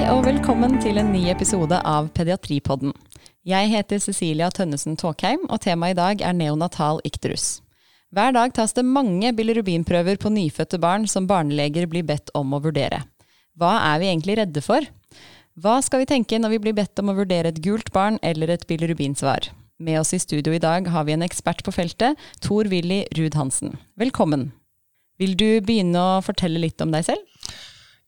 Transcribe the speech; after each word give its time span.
Hei 0.00 0.06
og 0.08 0.22
velkommen 0.24 0.78
til 0.80 0.96
en 0.96 1.10
ny 1.12 1.26
episode 1.28 1.76
av 1.84 2.06
Pediatripodden. 2.16 2.94
Jeg 3.44 3.68
heter 3.68 3.98
Cecilia 4.00 4.46
Tønnesen 4.48 4.94
Tåkheim, 4.96 5.42
og 5.52 5.60
temaet 5.60 5.92
i 5.92 5.98
dag 5.98 6.22
er 6.24 6.38
neonatal 6.38 7.02
ikterus. 7.04 7.58
Hver 8.08 8.32
dag 8.32 8.54
tas 8.56 8.72
det 8.72 8.86
mange 8.88 9.28
bilirubinprøver 9.36 10.16
på 10.16 10.32
nyfødte 10.32 10.80
barn 10.80 11.04
som 11.04 11.28
barneleger 11.28 11.84
blir 11.84 12.08
bedt 12.08 12.32
om 12.32 12.56
å 12.56 12.62
vurdere. 12.64 13.02
Hva 13.60 13.74
er 13.90 14.00
vi 14.00 14.08
egentlig 14.08 14.38
redde 14.40 14.64
for? 14.64 14.88
Hva 15.60 15.76
skal 15.84 16.00
vi 16.00 16.08
tenke 16.14 16.40
når 16.40 16.56
vi 16.56 16.62
blir 16.64 16.78
bedt 16.80 17.04
om 17.04 17.12
å 17.12 17.18
vurdere 17.20 17.52
et 17.52 17.60
gult 17.60 17.92
barn 17.92 18.16
eller 18.24 18.56
et 18.56 18.64
bilirubinsvar? 18.72 19.52
Med 19.76 20.00
oss 20.00 20.16
i 20.16 20.24
studio 20.24 20.56
i 20.56 20.64
dag 20.64 20.88
har 20.88 21.04
vi 21.04 21.12
en 21.18 21.28
ekspert 21.28 21.60
på 21.60 21.76
feltet, 21.76 22.16
Tor 22.40 22.72
Willy 22.72 23.02
Ruud 23.20 23.36
Hansen. 23.36 23.76
Velkommen. 24.00 24.54
Vil 25.20 25.36
du 25.36 25.60
begynne 25.60 26.00
å 26.00 26.20
fortelle 26.24 26.64
litt 26.64 26.80
om 26.80 26.96
deg 26.96 27.04
selv? 27.12 27.20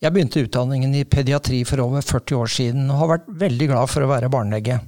Jeg 0.03 0.11
begynte 0.11 0.41
utdanningen 0.43 0.97
i 0.99 1.05
pediatri 1.07 1.61
for 1.63 1.79
over 1.85 2.03
40 2.03 2.35
år 2.43 2.51
siden, 2.51 2.89
og 2.91 3.05
har 3.05 3.11
vært 3.13 3.29
veldig 3.39 3.69
glad 3.71 3.91
for 3.93 4.03
å 4.03 4.11
være 4.11 4.31
barnelege. 4.35 4.81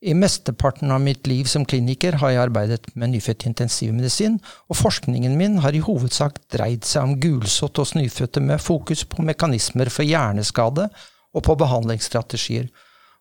I 0.00 0.14
mesteparten 0.16 0.92
av 0.92 1.02
mitt 1.04 1.28
liv 1.28 1.48
som 1.50 1.66
kliniker 1.68 2.16
har 2.22 2.32
jeg 2.32 2.40
arbeidet 2.46 2.88
med 2.96 3.12
nyfødt 3.12 3.44
intensivmedisin, 3.50 4.38
og 4.72 4.78
forskningen 4.80 5.36
min 5.36 5.58
har 5.64 5.76
i 5.76 5.82
hovedsak 5.84 6.38
dreid 6.52 6.88
seg 6.88 7.04
om 7.04 7.14
gulsott 7.20 7.76
hos 7.82 7.92
nyfødte 7.98 8.40
med 8.44 8.64
fokus 8.64 9.04
på 9.04 9.24
mekanismer 9.28 9.92
for 9.92 10.08
hjerneskade 10.08 10.88
og 11.36 11.44
på 11.44 11.58
behandlingsstrategier. 11.60 12.70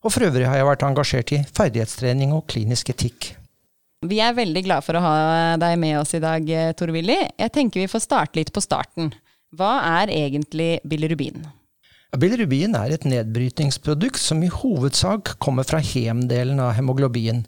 Og 0.08 0.16
for 0.16 0.30
øvrig 0.30 0.48
har 0.48 0.62
jeg 0.62 0.70
vært 0.70 0.88
engasjert 0.88 1.36
i 1.36 1.42
ferdighetstrening 1.52 2.32
og 2.38 2.48
klinisk 2.48 2.96
etikk. 2.96 3.34
Vi 4.08 4.22
er 4.24 4.36
veldig 4.38 4.64
glad 4.64 4.88
for 4.88 4.96
å 4.96 5.04
ha 5.04 5.14
deg 5.60 5.76
med 5.84 6.00
oss 6.00 6.16
i 6.16 6.24
dag, 6.24 6.48
Tor 6.80 6.96
Willy. 6.96 7.18
Jeg 7.36 7.56
tenker 7.56 7.84
vi 7.84 7.92
får 7.92 8.08
starte 8.08 8.40
litt 8.40 8.56
på 8.56 8.64
starten. 8.64 9.12
Hva 9.56 9.76
er 10.02 10.12
egentlig 10.12 10.80
bilirubin? 10.88 11.46
Bilirubin 12.16 12.76
er 12.76 12.94
et 12.96 13.06
nedbrytningsprodukt 13.08 14.20
som 14.20 14.42
i 14.44 14.52
hovedsak 14.52 15.36
kommer 15.44 15.68
fra 15.68 15.82
hemdelen 15.84 16.60
av 16.64 16.74
hemoglobin. 16.78 17.44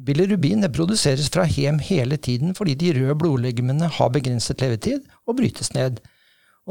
Bilirubin 0.00 0.64
produseres 0.72 1.28
fra 1.30 1.44
hem 1.44 1.80
hele 1.82 2.16
tiden 2.16 2.54
fordi 2.56 2.76
de 2.78 2.94
røde 2.96 3.18
blodlegemene 3.18 3.90
har 3.98 4.10
begrenset 4.14 4.62
levetid 4.62 5.04
og 5.26 5.38
brytes 5.42 5.74
ned. 5.74 6.00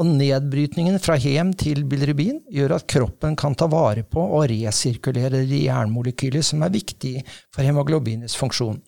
Og 0.00 0.06
Nedbrytningen 0.06 0.96
fra 1.02 1.16
hem 1.20 1.52
til 1.60 1.82
bilirubin 1.84 2.40
gjør 2.52 2.78
at 2.78 2.86
kroppen 2.88 3.34
kan 3.36 3.56
ta 3.58 3.68
vare 3.68 4.04
på 4.06 4.22
og 4.22 4.46
resirkulere 4.48 5.42
de 5.48 5.64
jernmolekyler 5.66 6.44
som 6.46 6.62
er 6.64 6.72
viktige 6.72 7.24
for 7.52 7.66
hemoglobinets 7.66 8.36
funksjon. 8.38 8.80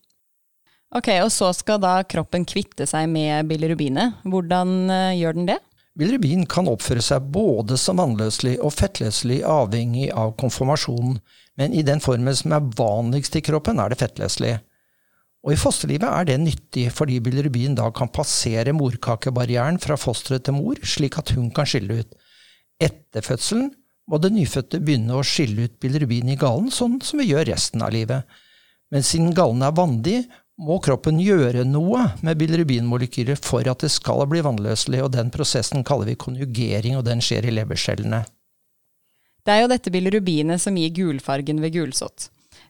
Ok, 0.92 1.08
Og 1.24 1.30
så 1.32 1.48
skal 1.56 1.80
da 1.80 1.98
kroppen 2.04 2.44
kvitte 2.44 2.86
seg 2.88 3.08
med 3.08 3.48
bilirubinet. 3.48 4.20
Hvordan 4.28 4.74
uh, 4.92 5.12
gjør 5.16 5.38
den 5.38 5.48
det? 5.48 5.58
Bilirubin 5.98 6.46
kan 6.48 6.70
oppføre 6.72 7.02
seg 7.04 7.26
både 7.34 7.76
som 7.80 7.98
vannløselig 8.00 8.54
og 8.64 8.72
fettløselig 8.72 9.42
avhengig 9.44 10.08
av 10.16 10.32
konformasjonen, 10.40 11.18
men 11.60 11.74
i 11.76 11.84
den 11.84 12.00
formen 12.00 12.36
som 12.36 12.54
er 12.56 12.70
vanligst 12.78 13.36
i 13.36 13.42
kroppen, 13.44 13.80
er 13.82 13.92
det 13.92 14.00
fettløselig. 14.00 14.54
Og 15.42 15.52
I 15.52 15.58
fosterlivet 15.58 16.06
er 16.06 16.28
det 16.28 16.38
nyttig 16.40 16.86
fordi 16.94 17.18
bilirubin 17.20 17.74
da 17.76 17.90
kan 17.92 18.10
passere 18.14 18.72
morkakebarrieren 18.76 19.80
fra 19.82 19.98
fosteret 20.00 20.46
til 20.46 20.56
mor, 20.56 20.78
slik 20.80 21.18
at 21.20 21.34
hun 21.36 21.50
kan 21.54 21.68
skille 21.68 22.00
ut. 22.00 22.16
Etter 22.80 23.26
fødselen 23.26 23.72
må 24.08 24.18
det 24.22 24.32
nyfødte 24.34 24.80
begynne 24.80 25.18
å 25.18 25.26
skille 25.26 25.66
ut 25.66 25.76
bilirubin 25.82 26.30
i 26.32 26.38
gallen, 26.38 26.70
sånn 26.72 27.00
som 27.04 27.20
vi 27.20 27.28
gjør 27.32 27.50
resten 27.50 27.84
av 27.84 27.92
livet. 27.92 28.24
Men 28.92 29.04
siden 29.06 29.34
gallen 29.36 29.64
er 29.66 29.76
vandig, 29.76 30.22
må 30.62 30.78
kroppen 30.82 31.18
gjøre 31.20 31.64
noe 31.66 32.04
med 32.22 32.38
bilirubinmolekyler 32.38 33.40
for 33.42 33.66
at 33.70 33.82
det 33.82 33.90
skal 33.92 34.22
bli 34.30 34.42
vannløselig, 34.44 35.02
og 35.02 35.12
den 35.16 35.32
prosessen 35.34 35.82
kaller 35.86 36.12
vi 36.12 36.18
konjugering, 36.20 36.96
og 36.98 37.06
den 37.08 37.22
skjer 37.24 37.48
i 37.48 37.54
levercellene. 37.56 38.22
Det 39.42 39.54
er 39.56 39.64
jo 39.64 39.70
dette 39.72 39.90
bilirubinet 39.90 40.62
som 40.62 40.76
gir 40.78 40.94
gulfargen 40.94 41.58
ved 41.62 41.74
gulsott. 41.74 42.28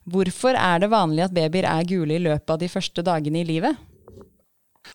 Hvorfor 0.08 0.56
er 0.56 0.82
det 0.82 0.90
vanlig 0.90 1.26
at 1.26 1.34
babyer 1.36 1.68
er 1.68 1.86
gule 1.86 2.16
i 2.16 2.22
løpet 2.22 2.54
av 2.54 2.60
de 2.62 2.70
første 2.72 3.04
dagene 3.06 3.42
i 3.42 3.48
livet? 3.48 3.76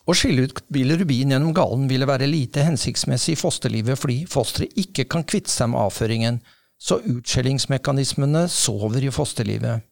Å 0.08 0.14
skille 0.16 0.44
ut 0.48 0.60
bilirubin 0.72 1.32
gjennom 1.32 1.54
gallen 1.56 1.86
ville 1.88 2.08
være 2.08 2.28
lite 2.28 2.64
hensiktsmessig 2.66 3.36
i 3.36 3.40
fosterlivet 3.40 4.00
fordi 4.00 4.18
fosteret 4.28 4.76
ikke 4.80 5.06
kan 5.08 5.24
kvitte 5.24 5.52
seg 5.52 5.70
med 5.72 5.80
avføringen, 5.86 6.40
så 6.78 7.00
utskjellingsmekanismene 7.00 8.44
sover 8.52 9.06
i 9.06 9.12
fosterlivet. 9.14 9.86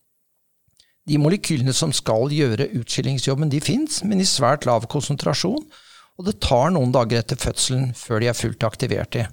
De 1.07 1.19
molekylene 1.23 1.73
som 1.77 1.93
skal 1.95 2.33
gjøre 2.35 2.71
utskillingsjobben, 2.81 3.51
de 3.53 3.61
fins, 3.63 4.01
men 4.03 4.21
i 4.23 4.27
svært 4.27 4.67
lav 4.67 4.89
konsentrasjon, 4.91 5.63
og 6.17 6.27
det 6.27 6.39
tar 6.43 6.73
noen 6.75 6.95
dager 6.95 7.21
etter 7.21 7.39
fødselen 7.39 7.93
før 7.95 8.23
de 8.23 8.31
er 8.31 8.39
fullt 8.39 8.65
aktivert 8.67 9.19
i. 9.21 9.27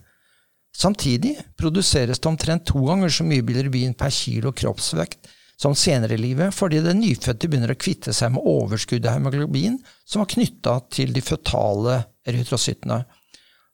Samtidig 0.74 1.38
produseres 1.58 2.20
det 2.20 2.30
omtrent 2.30 2.66
to 2.70 2.82
ganger 2.86 3.12
så 3.14 3.26
mye 3.26 3.46
bilirubin 3.46 3.94
per 3.98 4.14
kilo 4.14 4.52
kroppsvekt 4.54 5.30
som 5.62 5.76
senere 5.78 6.18
i 6.18 6.22
livet, 6.22 6.54
fordi 6.54 6.82
den 6.84 7.00
nyfødte 7.02 7.48
begynner 7.48 7.74
å 7.74 7.80
kvitte 7.80 8.14
seg 8.14 8.34
med 8.34 8.46
overskuddet 8.50 9.10
av 9.10 9.20
hemoglobin 9.20 9.78
som 10.02 10.24
var 10.24 10.32
knytta 10.34 10.80
til 10.94 11.14
de 11.16 11.22
føtale 11.24 12.00
erytrocyttene. 12.28 13.04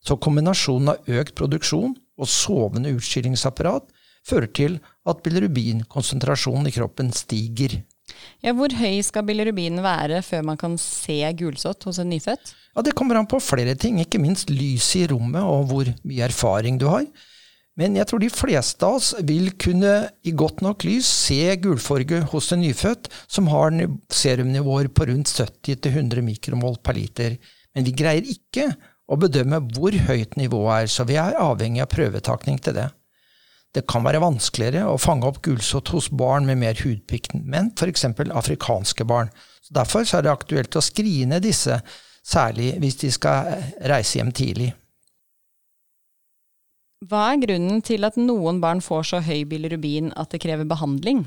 Så 0.04 0.20
kombinasjonen 0.22 0.94
av 0.94 1.10
økt 1.20 1.36
produksjon 1.40 1.96
og 2.20 2.32
sovende 2.32 2.92
utskillingsapparat 2.96 3.88
fører 4.28 4.52
til 4.56 4.78
at 5.08 5.24
bilirubinkonsentrasjonen 5.26 6.70
i 6.70 6.76
kroppen 6.76 7.12
stiger. 7.16 7.80
Ja, 8.46 8.54
hvor 8.56 8.74
høy 8.74 9.02
skal 9.06 9.26
bilirubinen 9.28 9.84
være 9.86 10.22
før 10.26 10.46
man 10.48 10.60
kan 10.60 10.78
se 10.82 11.22
gulsott 11.40 11.84
hos 11.88 12.00
en 12.02 12.12
nyfødt? 12.14 12.54
Ja, 12.76 12.84
Det 12.86 12.96
kommer 12.96 13.20
an 13.20 13.28
på 13.28 13.42
flere 13.44 13.76
ting, 13.76 14.00
ikke 14.00 14.22
minst 14.22 14.50
lyset 14.54 15.04
i 15.04 15.10
rommet 15.12 15.44
og 15.44 15.68
hvor 15.72 15.92
mye 16.04 16.26
erfaring 16.28 16.80
du 16.80 16.88
har. 16.92 17.06
Men 17.80 17.96
jeg 17.96 18.10
tror 18.10 18.20
de 18.20 18.32
fleste 18.32 18.84
av 18.84 18.98
oss 18.98 19.14
vil 19.24 19.54
kunne 19.56 19.94
i 20.28 20.34
godt 20.36 20.64
nok 20.66 20.84
lys 20.84 21.08
se 21.08 21.40
gulfarge 21.64 22.26
hos 22.34 22.52
en 22.52 22.60
nyfødt 22.66 23.08
som 23.24 23.48
har 23.54 23.72
serumnivåer 24.12 24.92
på 24.92 25.08
rundt 25.08 25.32
70-100 25.32 26.20
mikromol 26.26 26.76
per 26.84 27.00
liter. 27.00 27.38
Men 27.76 27.88
vi 27.88 27.96
greier 27.96 28.28
ikke 28.28 28.74
å 29.10 29.18
bedømme 29.20 29.62
hvor 29.72 29.96
høyt 30.10 30.36
nivået 30.38 30.84
er, 30.84 30.92
så 30.92 31.08
vi 31.08 31.16
er 31.22 31.40
avhengig 31.40 31.86
av 31.86 31.92
prøvetakning 31.94 32.60
til 32.60 32.76
det. 32.82 32.90
Det 33.76 33.86
kan 33.90 34.02
være 34.02 34.22
vanskeligere 34.24 34.88
å 34.90 34.98
fange 34.98 35.28
opp 35.30 35.44
gulsott 35.46 35.92
hos 35.94 36.10
barn 36.10 36.48
med 36.50 36.58
mer 36.58 36.80
hudpigment, 36.82 37.78
f.eks. 37.78 38.08
afrikanske 38.18 39.06
barn. 39.06 39.30
Så 39.62 39.76
derfor 39.78 40.06
er 40.08 40.26
det 40.26 40.32
aktuelt 40.34 40.78
å 40.80 40.82
skrine 40.82 41.38
disse, 41.44 41.78
særlig 42.26 42.74
hvis 42.82 42.98
de 43.04 43.12
skal 43.14 43.52
reise 43.92 44.18
hjem 44.18 44.32
tidlig. 44.34 44.72
Hva 47.10 47.30
er 47.32 47.44
grunnen 47.46 47.84
til 47.86 48.04
at 48.04 48.18
noen 48.20 48.58
barn 48.60 48.82
får 48.84 49.06
så 49.08 49.22
høy 49.24 49.46
bilirubin 49.48 50.10
at 50.20 50.34
det 50.34 50.42
krever 50.44 50.68
behandling? 50.68 51.24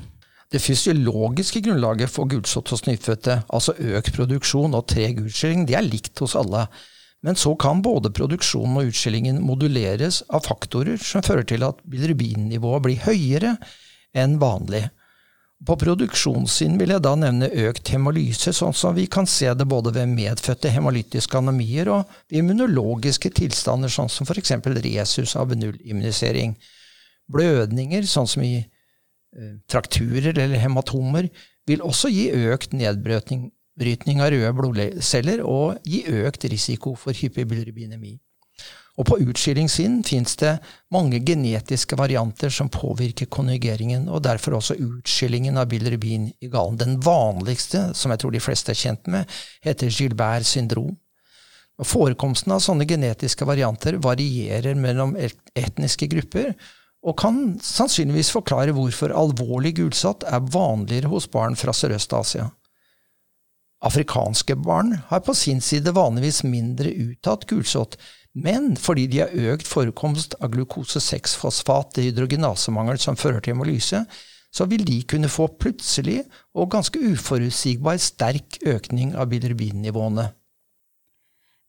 Det 0.53 0.61
fysiologiske 0.61 1.63
grunnlaget 1.65 2.11
for 2.13 2.29
gulsott 2.29 2.69
hos 2.69 2.83
nyfødte, 2.85 3.39
altså 3.49 3.73
økt 3.73 4.13
produksjon 4.13 4.75
og 4.77 4.85
treg 4.91 5.23
utskilling, 5.23 5.63
det 5.65 5.79
er 5.79 5.87
likt 5.87 6.19
hos 6.21 6.35
alle. 6.37 6.67
Men 7.23 7.37
så 7.39 7.53
kan 7.55 7.81
både 7.81 8.11
produksjonen 8.11 8.81
og 8.81 8.89
utskillingen 8.91 9.39
moduleres 9.47 10.21
av 10.27 10.43
faktorer 10.43 10.99
som 10.99 11.23
fører 11.23 11.47
til 11.47 11.63
at 11.63 11.79
bilrubinnivået 11.87 12.83
blir 12.83 13.05
høyere 13.05 13.55
enn 14.13 14.35
vanlig. 14.41 14.89
På 15.63 15.77
produksjonssiden 15.79 16.75
vil 16.81 16.91
jeg 16.91 17.03
da 17.05 17.13
nevne 17.15 17.47
økt 17.69 17.87
hemolyse, 17.93 18.51
sånn 18.51 18.75
som 18.75 18.95
vi 18.97 19.05
kan 19.07 19.27
se 19.29 19.47
det 19.55 19.67
både 19.71 19.93
ved 19.95 20.11
medfødte 20.11 20.71
hemolytiske 20.73 21.39
anemier 21.39 21.91
og 21.93 22.35
immunologiske 22.35 23.31
tilstander, 23.39 23.91
sånn 23.91 24.11
som 24.11 24.27
f.eks. 24.27 24.57
resus 24.83 25.37
av 25.39 25.55
nullimmunisering. 25.55 26.57
Blødninger, 27.31 28.03
sånn 28.03 28.27
som 28.27 28.43
i 28.43 28.57
eh, 28.59 29.55
trakturer 29.71 30.35
eller 30.35 30.59
hematomer, 30.59 31.31
vil 31.63 31.85
også 31.87 32.11
gi 32.11 32.27
økt 32.51 32.75
nedbrøtning 32.75 33.47
brytning 33.79 34.21
av 34.21 34.31
røde 34.33 34.51
blodceller 34.57 35.41
og 35.45 35.81
gi 35.87 36.03
økt 36.23 36.45
risiko 36.51 36.93
for 36.99 37.15
hyperbilirubinemi. 37.17 38.17
Og 39.01 39.07
på 39.09 39.17
utskillingssiden 39.23 40.03
fins 40.05 40.35
det 40.37 40.51
mange 40.93 41.17
genetiske 41.25 41.97
varianter 41.97 42.53
som 42.53 42.69
påvirker 42.69 43.25
konjugeringen, 43.25 44.05
og 44.05 44.21
derfor 44.27 44.59
også 44.59 44.77
utskillingen 44.77 45.57
av 45.57 45.71
bilirubin 45.71 46.27
i 46.29 46.49
gallen. 46.53 46.77
Den 46.77 46.99
vanligste, 47.01 47.87
som 47.97 48.13
jeg 48.13 48.21
tror 48.21 48.35
de 48.35 48.43
fleste 48.43 48.75
er 48.75 48.77
kjent 48.77 49.09
med, 49.09 49.33
heter 49.65 49.89
Gilbert 49.89 50.45
syndrom. 50.45 50.93
Og 51.81 51.89
forekomsten 51.89 52.53
av 52.53 52.61
sånne 52.61 52.85
genetiske 52.85 53.47
varianter 53.49 53.97
varierer 53.97 54.77
mellom 54.77 55.17
etniske 55.17 56.11
grupper, 56.13 56.53
og 57.03 57.17
kan 57.19 57.39
sannsynligvis 57.65 58.29
forklare 58.31 58.75
hvorfor 58.77 59.11
alvorlig 59.17 59.73
gulsott 59.81 60.21
er 60.29 60.45
vanligere 60.53 61.09
hos 61.11 61.25
barn 61.33 61.57
fra 61.59 61.73
Sørøst-Asia. 61.75 62.45
Afrikanske 63.83 64.55
barn 64.63 64.93
har 65.09 65.23
på 65.25 65.35
sin 65.35 65.59
side 65.61 65.91
vanligvis 65.95 66.43
mindre 66.47 66.91
uttatt 67.03 67.47
gulsott, 67.49 67.97
men 68.33 68.73
fordi 68.79 69.07
de 69.11 69.19
har 69.21 69.33
økt 69.53 69.67
forekomst 69.69 70.37
av 70.39 70.53
glukose 70.55 71.01
6-fosfat 71.03 71.99
hydrogenasemangel 72.01 73.01
som 73.01 73.19
fører 73.19 73.43
til 73.43 73.53
hemolyse, 73.53 74.05
så 74.53 74.67
vil 74.69 74.85
de 74.85 75.01
kunne 75.09 75.29
få 75.31 75.49
plutselig 75.59 76.21
og 76.53 76.71
ganske 76.73 76.99
uforutsigbar 77.01 77.99
sterk 78.01 78.59
økning 78.69 79.13
av 79.17 79.29
bilirubinnivåene. 79.33 80.29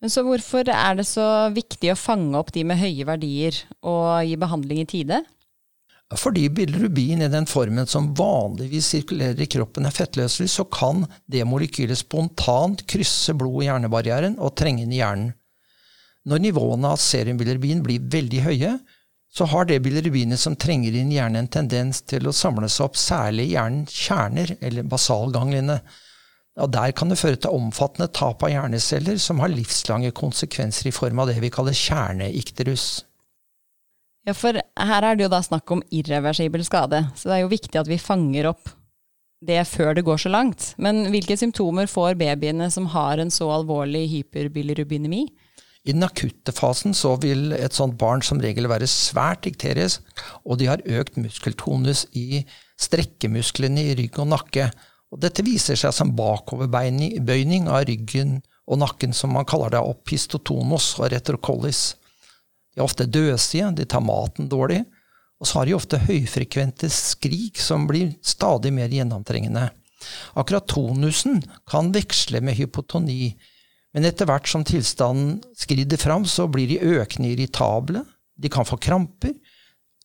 Men 0.05 0.13
så 0.13 0.21
hvorfor 0.27 0.69
er 0.69 0.99
det 0.99 1.07
så 1.09 1.27
viktig 1.55 1.93
å 1.93 1.97
fange 1.97 2.37
opp 2.37 2.53
de 2.53 2.65
med 2.69 2.77
høye 2.77 3.07
verdier 3.09 3.57
og 3.81 4.27
gi 4.29 4.37
behandling 4.41 4.83
i 4.83 4.89
tide? 4.91 5.23
Fordi 6.13 6.49
bilirubin 6.53 7.25
i 7.25 7.31
den 7.33 7.47
formen 7.49 7.89
som 7.91 8.11
vanligvis 8.15 8.91
sirkulerer 8.93 9.41
i 9.41 9.49
kroppen, 9.51 9.87
er 9.89 9.95
fettløselig, 9.95 10.51
så 10.53 10.67
kan 10.69 11.07
det 11.31 11.47
molekylet 11.49 11.99
spontant 11.99 12.85
krysse 12.91 13.35
blod- 13.35 13.63
og 13.63 13.65
hjernebarrieren 13.65 14.37
og 14.39 14.55
trenge 14.59 14.85
inn 14.85 14.93
i 14.93 15.01
hjernen. 15.01 15.33
Når 16.29 16.41
nivåene 16.41 16.93
av 16.95 17.01
serumbilirubin 17.01 17.83
blir 17.85 18.05
veldig 18.13 18.45
høye, 18.45 18.77
så 19.35 19.49
har 19.51 19.67
det 19.67 19.81
bilirubinet 19.83 20.39
som 20.41 20.55
trenger 20.57 20.95
inn 20.95 21.11
i 21.11 21.19
hjernen, 21.19 21.43
en 21.43 21.51
tendens 21.57 22.05
til 22.07 22.29
å 22.29 22.37
samle 22.37 22.69
seg 22.71 22.87
opp 22.87 23.01
særlig 23.01 23.49
i 23.49 23.55
hjernens 23.57 23.97
kjerner, 23.97 24.55
eller 24.61 24.87
basalgangliene. 24.87 25.81
Og 26.63 26.71
Der 26.71 26.93
kan 26.95 27.11
det 27.11 27.19
føre 27.19 27.41
til 27.41 27.57
omfattende 27.57 28.13
tap 28.15 28.45
av 28.47 28.53
hjerneceller, 28.53 29.19
som 29.19 29.43
har 29.43 29.51
livslange 29.51 30.15
konsekvenser 30.15 30.89
i 30.89 30.95
form 30.95 31.19
av 31.19 31.33
det 31.33 31.41
vi 31.43 31.51
kaller 31.51 31.75
kjerneikterus. 31.75 33.03
Ja, 34.25 34.33
for 34.33 34.57
her 34.57 35.05
er 35.05 35.17
det 35.17 35.27
jo 35.27 35.33
da 35.33 35.43
snakk 35.45 35.69
om 35.75 35.83
irreversibel 35.93 36.65
skade, 36.65 37.03
så 37.13 37.29
det 37.29 37.37
er 37.37 37.45
jo 37.45 37.53
viktig 37.53 37.81
at 37.81 37.91
vi 37.91 38.01
fanger 38.01 38.49
opp 38.55 38.71
det 39.45 39.61
før 39.69 39.93
det 39.97 40.07
går 40.07 40.23
så 40.23 40.31
langt. 40.33 40.71
Men 40.81 41.11
hvilke 41.13 41.37
symptomer 41.37 41.89
får 41.91 42.17
babyene 42.21 42.71
som 42.73 42.89
har 42.95 43.21
en 43.21 43.33
så 43.33 43.51
alvorlig 43.53 44.07
hyperbilirubinemi? 44.15 45.27
I 45.85 45.93
den 45.93 46.07
akutte 46.07 46.55
fasen 46.57 46.97
så 46.97 47.13
vil 47.21 47.53
et 47.53 47.77
sånt 47.77 47.99
barn 48.01 48.25
som 48.25 48.41
regel 48.41 48.71
være 48.71 48.89
svært 48.89 49.45
dikterisk, 49.45 50.01
og 50.49 50.57
de 50.61 50.71
har 50.71 50.85
økt 50.89 51.19
muskeltonus 51.21 52.07
i 52.17 52.41
strekkemusklene 52.81 53.91
i 53.91 53.97
rygg 53.99 54.17
og 54.25 54.31
nakke. 54.33 54.71
Og 55.13 55.21
dette 55.21 55.45
viser 55.45 55.77
seg 55.77 55.93
som 55.93 56.15
bakoverbøyning 56.17 57.69
av 57.69 57.85
ryggen 57.91 58.39
og 58.65 58.81
nakken, 58.81 59.13
som 59.13 59.37
man 59.37 59.45
kaller 59.45 59.77
det 59.77 59.85
opistotonos 59.85 60.95
og 61.03 61.13
retrocollis. 61.13 61.91
De 62.75 62.83
er 62.83 62.87
ofte 62.87 63.07
døsige, 63.07 63.71
de 63.79 63.87
tar 63.87 64.03
maten 64.05 64.49
dårlig, 64.51 64.83
og 65.41 65.47
så 65.47 65.61
har 65.61 65.69
de 65.69 65.77
ofte 65.77 66.01
høyfrekvente 66.03 66.89
skrik 66.91 67.61
som 67.63 67.87
blir 67.87 68.15
stadig 68.25 68.73
mer 68.75 68.93
gjennomtrengende. 68.93 69.69
Akkurat 70.37 70.67
tonusen 70.69 71.43
kan 71.71 71.93
veksle 71.95 72.41
med 72.45 72.59
hypotoni, 72.59 73.37
men 73.95 74.05
etter 74.09 74.27
hvert 74.27 74.49
som 74.51 74.65
tilstanden 74.67 75.39
skrider 75.57 75.99
fram, 76.01 76.25
så 76.27 76.49
blir 76.51 76.69
de 76.71 76.83
økende 76.99 77.31
irritable, 77.31 78.03
de 78.35 78.49
kan 78.51 78.67
få 78.67 78.77
kramper, 78.83 79.35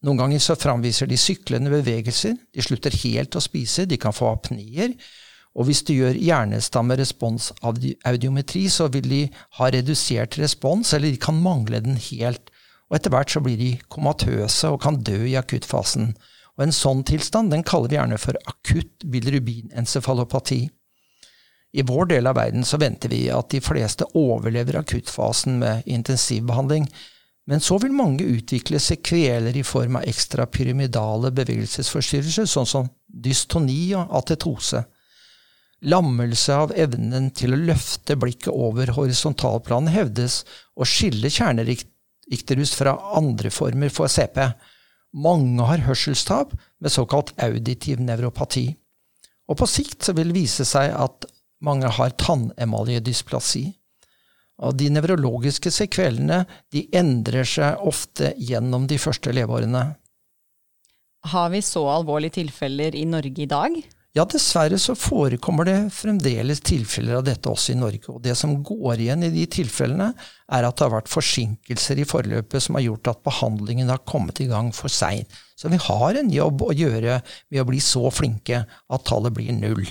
noen 0.05 0.19
ganger 0.21 0.39
så 0.39 0.55
framviser 0.55 1.07
de 1.09 1.17
syklende 1.19 1.69
bevegelser, 1.73 2.37
de 2.55 2.61
slutter 2.63 2.95
helt 3.01 3.35
å 3.35 3.41
spise, 3.43 3.89
de 3.89 3.97
kan 3.99 4.13
få 4.15 4.29
apneer, 4.31 4.93
og 5.57 5.65
hvis 5.67 5.83
du 5.83 5.93
gjør 5.97 6.15
hjernestammerespons-audiometri, 6.21 8.69
så 8.71 8.87
vil 8.93 9.07
de 9.09 9.29
ha 9.57 9.65
redusert 9.73 10.37
respons, 10.39 10.93
eller 10.95 11.11
de 11.11 11.19
kan 11.19 11.43
mangle 11.43 11.79
den 11.83 11.97
helt. 11.99 12.47
Og 12.89 12.97
etter 12.97 13.13
hvert 13.13 13.31
så 13.31 13.41
blir 13.45 13.59
de 13.59 13.71
komatøse 13.93 14.71
og 14.73 14.81
kan 14.83 14.97
dø 15.05 15.21
i 15.29 15.37
akuttfasen. 15.39 16.13
Og 16.57 16.65
En 16.65 16.75
sånn 16.75 17.05
tilstand 17.07 17.53
den 17.53 17.63
kaller 17.63 17.91
vi 17.91 17.99
gjerne 17.99 18.17
for 18.19 18.37
akutt 18.49 19.05
bilirubinencefalopati. 19.05 20.63
I 21.71 21.85
vår 21.85 22.09
del 22.09 22.27
av 22.27 22.35
verden 22.39 22.65
så 22.65 22.79
venter 22.81 23.13
vi 23.13 23.27
at 23.29 23.51
de 23.53 23.61
fleste 23.61 24.07
overlever 24.17 24.79
akuttfasen 24.79 25.59
med 25.61 25.85
intensivbehandling, 25.85 26.87
men 27.49 27.61
så 27.61 27.77
vil 27.81 27.93
mange 27.93 28.25
utvikle 28.25 28.81
sekveler 28.81 29.55
i 29.57 29.65
form 29.65 29.97
av 29.97 30.05
ekstrapyramidale 30.09 31.31
bevegelsesforstyrrelser, 31.37 32.49
sånn 32.49 32.69
som 32.69 32.89
dystoni 33.09 33.93
og 33.97 34.11
atetose. 34.19 34.83
Lammelse 35.89 36.57
av 36.65 36.73
evnen 36.75 37.29
til 37.37 37.55
å 37.55 37.61
løfte 37.69 38.17
blikket 38.19 38.51
over 38.51 38.91
horisontalplanet 38.97 39.95
hevdes 39.95 40.41
å 40.75 40.85
skille 40.89 41.31
kjernerikt 41.31 41.87
ikterus 42.33 42.73
fra 42.77 42.95
andre 43.17 43.51
former 43.53 43.91
for 43.93 44.11
CP. 44.11 44.37
Mange 45.17 45.65
har 45.65 45.85
hørselstap 45.87 46.53
med 46.79 46.93
såkalt 46.93 47.33
auditiv 47.41 48.01
nevropati. 48.03 48.67
Og 49.49 49.57
på 49.57 49.67
sikt 49.69 50.05
så 50.05 50.13
vil 50.17 50.29
det 50.29 50.37
vise 50.37 50.65
seg 50.67 50.93
at 50.93 51.25
mange 51.65 51.89
har 51.91 52.15
tannemaljedysplasi. 52.21 53.65
Og 54.59 54.75
de 54.77 54.89
nevrologiske 54.91 55.71
sekvelene 55.71 56.43
de 56.73 56.85
endrer 56.95 57.47
seg 57.47 57.79
ofte 57.87 58.33
gjennom 58.37 58.85
de 58.91 58.99
første 59.01 59.33
leveårene. 59.33 59.85
Har 61.31 61.49
vi 61.51 61.61
så 61.65 61.83
alvorlige 61.91 62.37
tilfeller 62.39 62.95
i 62.95 63.05
Norge 63.07 63.43
i 63.43 63.49
dag? 63.49 63.75
Ja, 64.19 64.25
dessverre 64.27 64.75
så 64.75 64.97
forekommer 64.99 65.63
det 65.63 65.77
fremdeles 65.95 66.59
tilfeller 66.67 67.21
av 67.21 67.23
dette 67.23 67.47
også 67.47 67.71
i 67.71 67.77
Norge. 67.79 68.03
Og 68.11 68.17
det 68.25 68.33
som 68.35 68.57
går 68.67 68.99
igjen 68.99 69.23
i 69.23 69.29
de 69.31 69.45
tilfellene, 69.47 70.09
er 70.51 70.67
at 70.67 70.75
det 70.75 70.83
har 70.83 70.91
vært 70.91 71.11
forsinkelser 71.11 72.01
i 72.01 72.07
forløpet 72.09 72.65
som 72.65 72.75
har 72.75 72.83
gjort 72.83 73.13
at 73.13 73.21
behandlingen 73.23 73.87
har 73.87 74.03
kommet 74.03 74.41
i 74.43 74.49
gang 74.49 74.73
for 74.75 74.91
seint. 74.91 75.31
Så 75.55 75.71
vi 75.71 75.79
har 75.79 76.19
en 76.19 76.33
jobb 76.35 76.65
å 76.67 76.75
gjøre 76.75 77.21
ved 77.23 77.63
å 77.63 77.67
bli 77.69 77.79
så 77.79 78.11
flinke 78.11 78.65
at 78.67 79.07
tallet 79.07 79.37
blir 79.37 79.55
null. 79.55 79.87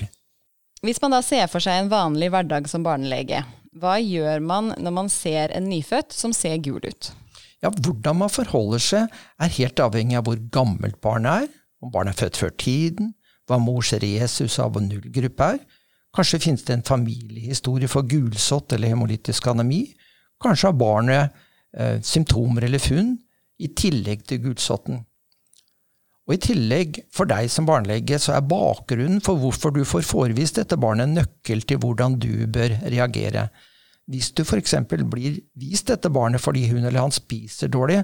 Hvis 0.85 1.01
man 1.01 1.17
da 1.17 1.23
ser 1.25 1.49
for 1.49 1.65
seg 1.65 1.79
en 1.79 1.89
vanlig 1.89 2.29
hverdag 2.29 2.69
som 2.69 2.85
barnelege, 2.85 3.41
hva 3.81 3.97
gjør 3.97 4.45
man 4.45 4.75
når 4.77 4.93
man 4.93 5.09
ser 5.09 5.55
en 5.57 5.71
nyfødt 5.73 6.13
som 6.13 6.37
ser 6.37 6.61
gul 6.61 6.83
ut? 6.85 7.13
Ja, 7.65 7.73
Hvordan 7.73 8.21
man 8.21 8.29
forholder 8.29 8.83
seg, 8.83 9.21
er 9.41 9.57
helt 9.57 9.81
avhengig 9.81 10.21
av 10.21 10.29
hvor 10.29 10.37
gammelt 10.53 11.01
barnet 11.01 11.47
er, 11.47 11.55
om 11.81 11.89
barnet 11.89 12.13
er 12.13 12.27
født 12.27 12.43
før 12.43 12.59
tiden, 12.61 13.15
hva 13.49 13.59
mors 13.61 13.91
resus 14.01 14.59
av 14.61 14.77
og 14.77 14.85
null-gruppe 14.85 15.51
er. 15.55 15.59
Kanskje 16.15 16.41
finnes 16.41 16.65
det 16.65 16.77
en 16.77 16.85
familiehistorie 16.85 17.89
for 17.89 18.07
gulsott 18.09 18.73
eller 18.73 18.93
hemolytisk 18.93 19.49
anemi. 19.51 19.83
Kanskje 20.41 20.71
har 20.71 20.79
barnet 20.79 21.35
eh, 21.75 21.99
symptomer 22.05 22.65
eller 22.65 22.81
funn 22.81 23.15
i 23.59 23.69
tillegg 23.77 24.25
til 24.29 24.41
gulsotten. 24.47 25.03
Og 26.29 26.35
I 26.35 26.41
tillegg, 26.45 26.99
for 27.09 27.25
deg 27.29 27.49
som 27.49 27.65
barnelege, 27.65 28.19
så 28.21 28.35
er 28.35 28.45
bakgrunnen 28.45 29.21
for 29.25 29.41
hvorfor 29.41 29.73
du 29.73 29.81
får 29.81 30.05
forevist 30.05 30.59
dette 30.61 30.77
barnet, 30.77 31.09
en 31.09 31.17
nøkkel 31.23 31.63
til 31.65 31.81
hvordan 31.81 32.19
du 32.21 32.45
bør 32.53 32.75
reagere. 32.85 33.47
Hvis 34.09 34.29
du 34.37 34.43
f.eks. 34.45 34.75
blir 35.09 35.39
vist 35.57 35.89
dette 35.89 36.09
barnet 36.13 36.41
fordi 36.41 36.67
hun 36.69 36.83
eller 36.83 37.01
han 37.01 37.13
spiser 37.13 37.73
dårlig, 37.73 38.03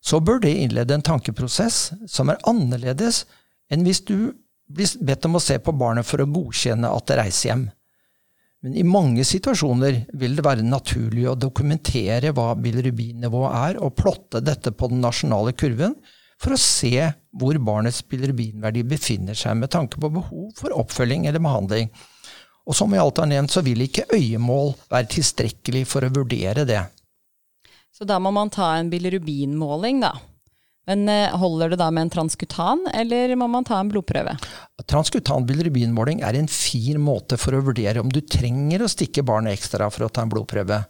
så 0.00 0.20
bør 0.20 0.40
det 0.40 0.54
innlede 0.56 0.96
en 0.96 1.04
tankeprosess 1.04 1.92
som 2.08 2.32
er 2.32 2.40
annerledes 2.48 3.26
enn 3.72 3.84
hvis 3.84 4.00
du 4.08 4.32
blir 4.68 4.94
bedt 5.04 5.26
om 5.28 5.38
å 5.38 5.42
se 5.42 5.58
på 5.58 5.74
barnet 5.76 6.06
for 6.06 6.22
å 6.22 6.28
godkjenne 6.28 6.90
at 6.92 7.08
det 7.08 7.18
reiser 7.22 7.50
hjem. 7.50 7.66
Men 8.64 8.74
i 8.74 8.82
mange 8.82 9.22
situasjoner 9.26 10.00
vil 10.18 10.34
det 10.34 10.44
være 10.44 10.66
naturlig 10.66 11.28
å 11.30 11.36
dokumentere 11.38 12.32
hva 12.34 12.50
bilrubinnivået 12.58 13.54
er, 13.54 13.78
og 13.78 13.94
plotte 13.98 14.42
dette 14.42 14.72
på 14.74 14.90
den 14.90 15.02
nasjonale 15.04 15.54
kurven 15.54 15.94
for 16.42 16.54
å 16.54 16.60
se 16.60 16.94
hvor 17.38 17.58
barnets 17.62 18.02
bilirubinverdi 18.06 18.84
befinner 18.86 19.38
seg 19.38 19.58
med 19.58 19.70
tanke 19.74 20.00
på 20.02 20.10
behov 20.10 20.50
for 20.58 20.74
oppfølging 20.74 21.26
eller 21.26 21.42
behandling. 21.42 21.90
Og 22.68 22.76
som 22.76 22.90
vi 22.92 22.98
alt 23.00 23.18
har 23.22 23.30
nevnt, 23.30 23.54
så 23.54 23.62
vil 23.64 23.86
ikke 23.86 24.10
øyemål 24.12 24.74
være 24.90 25.10
tilstrekkelig 25.14 25.86
for 25.88 26.04
å 26.04 26.12
vurdere 26.12 26.66
det. 26.68 26.82
Så 27.94 28.06
da 28.06 28.18
må 28.22 28.30
man 28.34 28.50
ta 28.52 28.74
en 28.76 28.90
bilirubinmåling, 28.92 30.02
da? 30.04 30.12
Men 30.88 31.08
eh, 31.12 31.34
holder 31.36 31.74
det 31.74 31.80
da 31.82 31.90
med 31.92 32.06
en 32.06 32.12
transkutan, 32.14 32.86
eller 32.96 33.34
må 33.36 33.48
man 33.52 33.66
ta 33.68 33.76
en 33.80 33.90
blodprøve? 33.92 34.38
Transkutan 34.88 35.44
bilirubinmåling 35.48 36.22
er 36.24 36.38
en 36.38 36.48
fin 36.48 37.00
måte 37.02 37.36
for 37.40 37.56
å 37.56 37.64
vurdere 37.66 38.00
om 38.00 38.08
du 38.12 38.22
trenger 38.24 38.82
å 38.82 38.88
stikke 38.88 39.26
barnet 39.28 39.58
ekstra 39.58 39.90
for 39.92 40.06
å 40.06 40.08
ta 40.08 40.24
en 40.24 40.32
blodprøve. 40.32 40.80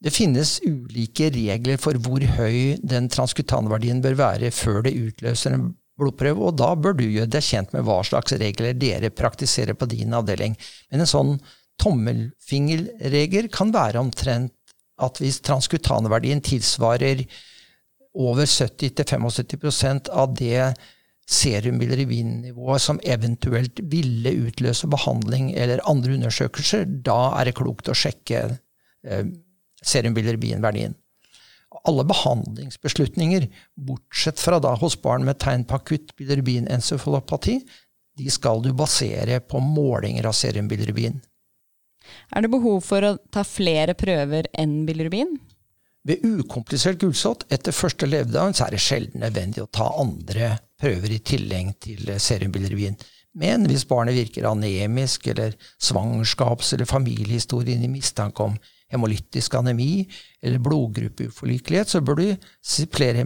Det 0.00 0.12
finnes 0.16 0.54
ulike 0.64 1.28
regler 1.34 1.76
for 1.80 1.98
hvor 2.00 2.24
høy 2.38 2.78
den 2.80 3.10
transkutanverdien 3.12 4.00
bør 4.00 4.16
være 4.16 4.52
før 4.56 4.80
det 4.86 4.96
utløser 4.96 5.58
en 5.58 5.68
blodprøve, 6.00 6.40
og 6.40 6.56
da 6.56 6.72
bør 6.72 6.96
du 6.96 7.04
gjøre 7.04 7.28
deg 7.34 7.44
kjent 7.44 7.74
med 7.76 7.84
hva 7.84 7.98
slags 8.08 8.32
regler 8.40 8.78
dere 8.80 9.12
praktiserer 9.12 9.76
på 9.76 9.90
din 9.92 10.16
avdeling. 10.16 10.56
Men 10.88 11.04
en 11.04 11.10
sånn 11.10 11.34
tommelfingerregel 11.84 13.52
kan 13.52 13.76
være 13.76 14.00
omtrent 14.00 14.56
at 15.00 15.20
hvis 15.20 15.42
transkutanverdien 15.44 16.40
tilsvarer 16.44 17.26
over 18.14 18.46
70-75% 18.46 20.10
av 20.10 20.34
det 20.34 20.72
serumbilirubin-nivået 21.30 22.82
som 22.82 22.98
eventuelt 23.06 23.78
ville 23.92 24.32
utløse 24.48 24.88
behandling 24.90 25.52
eller 25.54 25.82
andre 25.88 26.16
undersøkelser, 26.18 26.88
da 27.06 27.36
er 27.38 27.48
det 27.48 27.58
klokt 27.60 27.90
å 27.90 27.94
sjekke 27.94 28.42
eh, 29.06 29.28
serumbilirubin-verdien. 29.86 30.96
Alle 31.86 32.02
behandlingsbeslutninger, 32.04 33.46
bortsett 33.78 34.42
fra 34.42 34.58
da 34.62 34.74
hos 34.80 34.98
barn 35.00 35.22
med 35.28 35.38
tegn 35.40 35.62
på 35.68 35.78
akutt 35.78 36.16
bilirubinencefalopati, 36.18 37.60
de 38.18 38.32
skal 38.32 38.60
du 38.64 38.72
basere 38.76 39.38
på 39.40 39.62
målinger 39.62 40.26
av 40.26 40.34
serumbilirubin. 40.36 41.20
Er 42.34 42.42
det 42.42 42.50
behov 42.50 42.82
for 42.82 43.06
å 43.06 43.16
ta 43.30 43.44
flere 43.46 43.94
prøver 43.98 44.50
enn 44.58 44.82
bilirubin? 44.88 45.36
Ved 46.08 46.24
ukomplisert 46.24 47.00
gulsott 47.02 47.44
etter 47.52 47.76
første 47.76 48.08
levedag 48.08 48.54
så 48.56 48.66
er 48.66 48.74
det 48.74 48.82
sjelden 48.82 49.20
nødvendig 49.20 49.64
å 49.64 49.70
ta 49.72 49.90
andre 50.00 50.54
prøver 50.80 51.12
i 51.12 51.20
tillegg 51.20 51.74
til 51.84 52.12
serumbilirubin. 52.16 52.96
Men 53.36 53.66
hvis 53.68 53.84
barnet 53.86 54.16
virker 54.16 54.48
anemisk, 54.48 55.28
eller 55.30 55.54
svangerskaps- 55.78 56.72
eller 56.74 56.88
familiehistorien 56.88 57.84
i 57.84 57.90
mistanke 57.92 58.42
om 58.42 58.56
hemolytisk 58.90 59.54
anemi 59.54 60.08
eller 60.42 60.58
blodgruppeuforlikelighet, 60.64 61.92
så 61.92 62.00
bør 62.02 62.18
du 62.18 62.48
supplere 62.64 63.22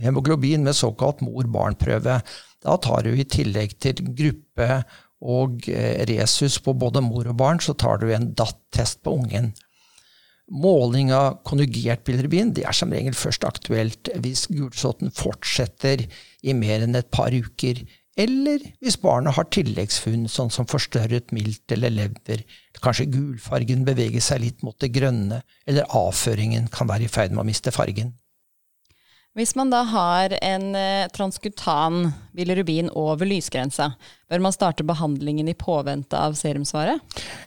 hemoglobin 0.00 0.64
med 0.64 0.78
såkalt 0.78 1.20
mor-barn-prøve. 1.26 2.22
Da 2.64 2.78
tar 2.80 3.04
du 3.04 3.12
i 3.12 3.28
tillegg 3.28 3.76
til 3.82 4.00
gruppe 4.06 4.82
og 5.18 5.66
eh, 5.68 6.06
resus 6.08 6.60
på 6.62 6.72
både 6.78 7.02
mor 7.04 7.26
og 7.28 7.36
barn, 7.36 7.60
så 7.60 7.74
tar 7.74 8.00
du 8.00 8.08
en 8.14 8.30
DAT-test 8.38 9.02
på 9.04 9.18
ungen. 9.18 9.52
Måling 10.48 11.10
av 11.12 11.42
konjugert 11.44 12.06
bilirubin 12.08 12.54
det 12.56 12.64
er 12.64 12.76
som 12.76 12.92
regel 12.94 13.16
først 13.16 13.44
aktuelt 13.44 14.08
hvis 14.24 14.46
gulsotten 14.48 15.12
fortsetter 15.12 16.06
i 16.40 16.54
mer 16.56 16.86
enn 16.86 16.96
et 16.96 17.10
par 17.12 17.34
uker, 17.34 17.82
eller 18.18 18.64
hvis 18.82 18.96
barnet 18.98 19.36
har 19.36 19.46
tilleggsfunn, 19.54 20.24
sånn 20.26 20.50
som 20.50 20.66
forstørret 20.66 21.30
milt 21.36 21.70
eller 21.74 21.92
lever, 21.94 22.42
kanskje 22.82 23.10
gulfargen 23.12 23.84
beveger 23.86 24.24
seg 24.24 24.42
litt 24.42 24.64
mot 24.66 24.74
det 24.82 24.90
grønne, 24.96 25.42
eller 25.68 25.86
avføringen 25.94 26.66
kan 26.72 26.90
være 26.90 27.06
i 27.06 27.12
ferd 27.12 27.36
med 27.36 27.44
å 27.44 27.48
miste 27.50 27.74
fargen. 27.74 28.16
Hvis 29.36 29.54
man 29.54 29.70
da 29.70 29.82
har 29.86 30.32
en 30.42 30.72
eh, 30.74 31.08
transkutan 31.14 32.08
bilirubin 32.34 32.88
over 32.96 33.28
lysgrensa, 33.28 33.92
bør 34.30 34.42
man 34.42 34.54
starte 34.54 34.86
behandlingen 34.86 35.50
i 35.50 35.54
påvente 35.58 36.18
av 36.18 36.34
serumsvaret? 36.38 37.02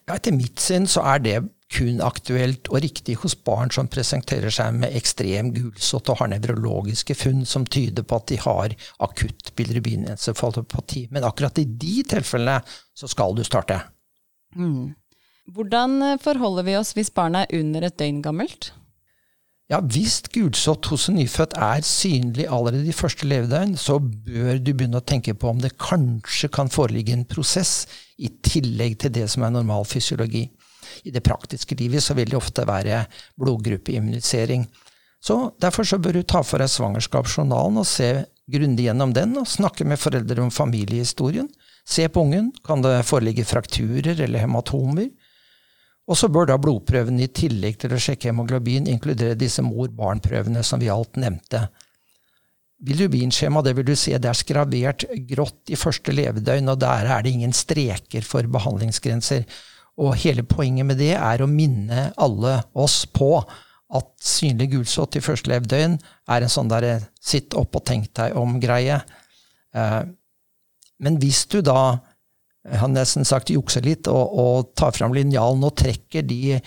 Ja, 0.05 0.15
etter 0.15 0.35
mitt 0.35 0.61
syn 0.61 0.88
så 0.88 1.03
er 1.15 1.25
det 1.25 1.35
kun 1.71 2.01
aktuelt 2.03 2.67
og 2.71 2.81
riktig 2.83 3.15
hos 3.21 3.35
barn 3.47 3.71
som 3.71 3.89
presenterer 3.91 4.51
seg 4.53 4.75
med 4.81 4.95
ekstrem 4.97 5.53
gulsott 5.55 6.11
og 6.11 6.19
har 6.21 6.31
nevrologiske 6.33 7.15
funn 7.15 7.45
som 7.47 7.65
tyder 7.65 8.03
på 8.07 8.19
at 8.19 8.27
de 8.31 8.39
har 8.43 8.75
akutt 9.03 9.53
bilirubinencephalopati. 9.59 11.07
Men 11.11 11.27
akkurat 11.27 11.59
i 11.63 11.67
de 11.67 12.01
tilfellene 12.11 12.59
så 12.97 13.09
skal 13.11 13.35
du 13.35 13.43
starte. 13.47 13.79
Mm. 14.55 14.93
Hvordan 15.51 16.19
forholder 16.21 16.67
vi 16.67 16.77
oss 16.79 16.93
hvis 16.95 17.11
barnet 17.15 17.47
er 17.50 17.63
under 17.63 17.88
et 17.88 18.00
døgn 18.00 18.21
gammelt? 18.23 18.71
Ja, 19.71 19.79
Hvis 19.79 20.19
gulsott 20.33 20.89
hos 20.91 21.07
en 21.07 21.15
nyfødt 21.15 21.53
er 21.55 21.83
synlig 21.87 22.47
allerede 22.51 22.89
i 22.91 22.95
første 22.95 23.27
levedøgn, 23.27 23.77
så 23.79 23.99
bør 23.99 24.59
du 24.59 24.73
begynne 24.73 24.99
å 24.99 25.05
tenke 25.07 25.31
på 25.33 25.47
om 25.47 25.61
det 25.63 25.77
kanskje 25.79 26.49
kan 26.51 26.67
foreligge 26.69 27.15
en 27.15 27.23
prosess 27.23 27.85
i 28.19 28.27
tillegg 28.43 28.99
til 28.99 29.13
det 29.15 29.29
som 29.31 29.47
er 29.47 29.55
normal 29.55 29.87
fysiologi 29.87 30.49
i 31.03 31.11
det 31.13 31.23
praktiske 31.25 31.75
livet 31.79 32.03
så 32.03 32.15
vil 32.17 32.31
det 32.31 32.39
ofte 32.39 32.65
være 32.67 33.05
blodgruppeimmunisering. 33.39 34.67
Så 35.21 35.53
Derfor 35.61 35.85
så 35.87 35.99
bør 36.01 36.17
du 36.17 36.23
ta 36.23 36.41
for 36.45 36.61
deg 36.61 36.71
svangerskapsjournalen 36.73 37.81
og 37.81 37.87
se 37.87 38.11
grundig 38.51 38.87
gjennom 38.87 39.13
den, 39.15 39.35
og 39.37 39.49
snakke 39.49 39.85
med 39.87 40.01
foreldre 40.01 40.41
om 40.41 40.51
familiehistorien. 40.51 41.49
Se 41.85 42.07
på 42.09 42.25
ungen. 42.25 42.51
Kan 42.65 42.81
det 42.83 43.05
foreligge 43.09 43.45
frakturer 43.45 44.17
eller 44.17 44.43
hematomer? 44.43 45.11
Og 46.12 46.18
så 46.20 46.27
bør 46.27 46.50
da 46.50 46.58
blodprøven 46.60 47.22
i 47.24 47.30
tillegg 47.32 47.77
til 47.80 47.96
å 47.96 48.01
sjekke 48.01 48.32
hemoglobin 48.32 48.89
inkludere 48.91 49.38
disse 49.39 49.63
mor-barn-prøvene 49.63 50.63
som 50.68 50.82
vi 50.82 50.91
alt 50.91 51.15
nevnte. 51.22 51.70
Bilirubinskjema 52.82 53.62
det 53.63 53.75
vil 53.77 53.88
du 53.88 53.94
se, 53.96 54.18
det 54.18 54.27
er 54.27 54.38
skravert 54.38 55.06
grått 55.30 55.72
i 55.72 55.77
første 55.80 56.12
levedøgn, 56.18 56.72
og 56.74 56.82
der 56.82 57.08
er 57.15 57.24
det 57.24 57.32
ingen 57.36 57.53
streker 57.56 58.25
for 58.27 58.48
behandlingsgrenser. 58.51 59.46
Og 60.01 60.18
hele 60.20 60.44
poenget 60.48 60.89
med 60.89 61.00
det 61.00 61.13
er 61.15 61.44
å 61.44 61.50
minne 61.50 62.10
alle 62.20 62.58
oss 62.74 63.03
på 63.06 63.38
at 63.91 64.10
synlig 64.24 64.72
gulsott 64.74 65.15
i 65.20 65.24
første 65.24 65.51
levedøgn 65.51 65.98
er 66.32 66.44
en 66.44 66.51
sånn 66.51 66.72
derre 66.72 66.98
sitt 67.22 67.56
opp 67.60 67.77
og 67.77 67.86
tenk 67.88 68.10
deg 68.18 68.36
om-greie. 68.39 68.98
Eh, 69.75 70.01
men 71.01 71.20
hvis 71.22 71.44
du 71.51 71.60
da, 71.65 72.01
jeg 72.68 72.82
har 72.82 72.91
nesten 72.91 73.25
sagt 73.25 73.50
jukser 73.50 73.86
litt, 73.86 74.10
og, 74.12 74.34
og 74.38 74.74
tar 74.77 74.94
fram 74.94 75.15
linjalen 75.18 75.63
og 75.65 75.75
trekker 75.82 76.25
de 76.27 76.60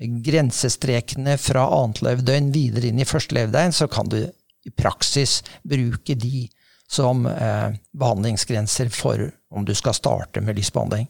grensestrekene 0.00 1.34
fra 1.40 1.66
annet 1.80 2.00
levdøgn 2.06 2.52
videre 2.54 2.90
inn 2.90 3.02
i 3.02 3.08
første 3.08 3.36
levdøgn, 3.36 3.74
så 3.74 3.88
kan 3.90 4.08
du 4.10 4.22
i 4.22 4.72
praksis 4.76 5.40
bruke 5.66 6.14
de 6.14 6.46
som 6.90 7.26
eh, 7.26 7.74
behandlingsgrenser 7.96 8.90
for 8.94 9.28
om 9.54 9.66
du 9.66 9.74
skal 9.78 9.94
starte 9.94 10.42
med 10.42 10.58
lysbehandling. 10.58 11.06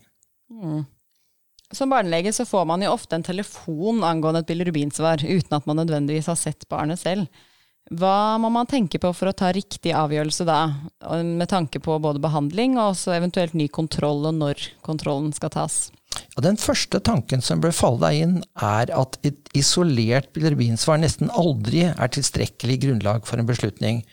Mm. 0.50 0.82
Som 1.72 1.92
barnelege 1.92 2.32
så 2.34 2.44
får 2.48 2.66
man 2.66 2.82
jo 2.82 2.90
ofte 2.92 3.16
en 3.16 3.24
telefon 3.24 4.02
angående 4.04 4.42
et 4.42 4.50
bilirubinsvar, 4.50 5.22
uten 5.22 5.56
at 5.56 5.68
man 5.70 5.78
nødvendigvis 5.80 6.28
har 6.32 6.38
sett 6.38 6.66
barnet 6.68 7.00
selv. 7.00 7.28
Hva 7.90 8.38
må 8.38 8.52
man 8.54 8.68
tenke 8.70 9.00
på 9.02 9.10
for 9.16 9.30
å 9.30 9.34
ta 9.34 9.48
riktig 9.50 9.90
avgjørelse 9.98 10.44
da, 10.46 10.58
med 11.26 11.48
tanke 11.50 11.80
på 11.82 11.96
både 11.98 12.22
behandling 12.22 12.76
og 12.78 12.92
også 12.92 13.16
eventuelt 13.16 13.56
ny 13.58 13.66
kontroll, 13.66 14.22
og 14.30 14.36
når 14.38 14.62
kontrollen 14.86 15.32
skal 15.34 15.50
tas? 15.56 15.80
Ja, 16.36 16.44
den 16.46 16.58
første 16.58 17.00
tanken 17.02 17.42
som 17.42 17.62
bør 17.62 17.74
falle 17.74 18.04
deg 18.04 18.22
inn, 18.22 18.36
er 18.62 18.92
at 18.94 19.18
et 19.26 19.50
isolert 19.58 20.30
bilirubinsvar 20.36 21.02
nesten 21.02 21.34
aldri 21.34 21.88
er 21.90 22.14
tilstrekkelig 22.14 22.78
grunnlag 22.86 23.26
for 23.26 23.42
en 23.42 23.50
beslutning 23.50 24.04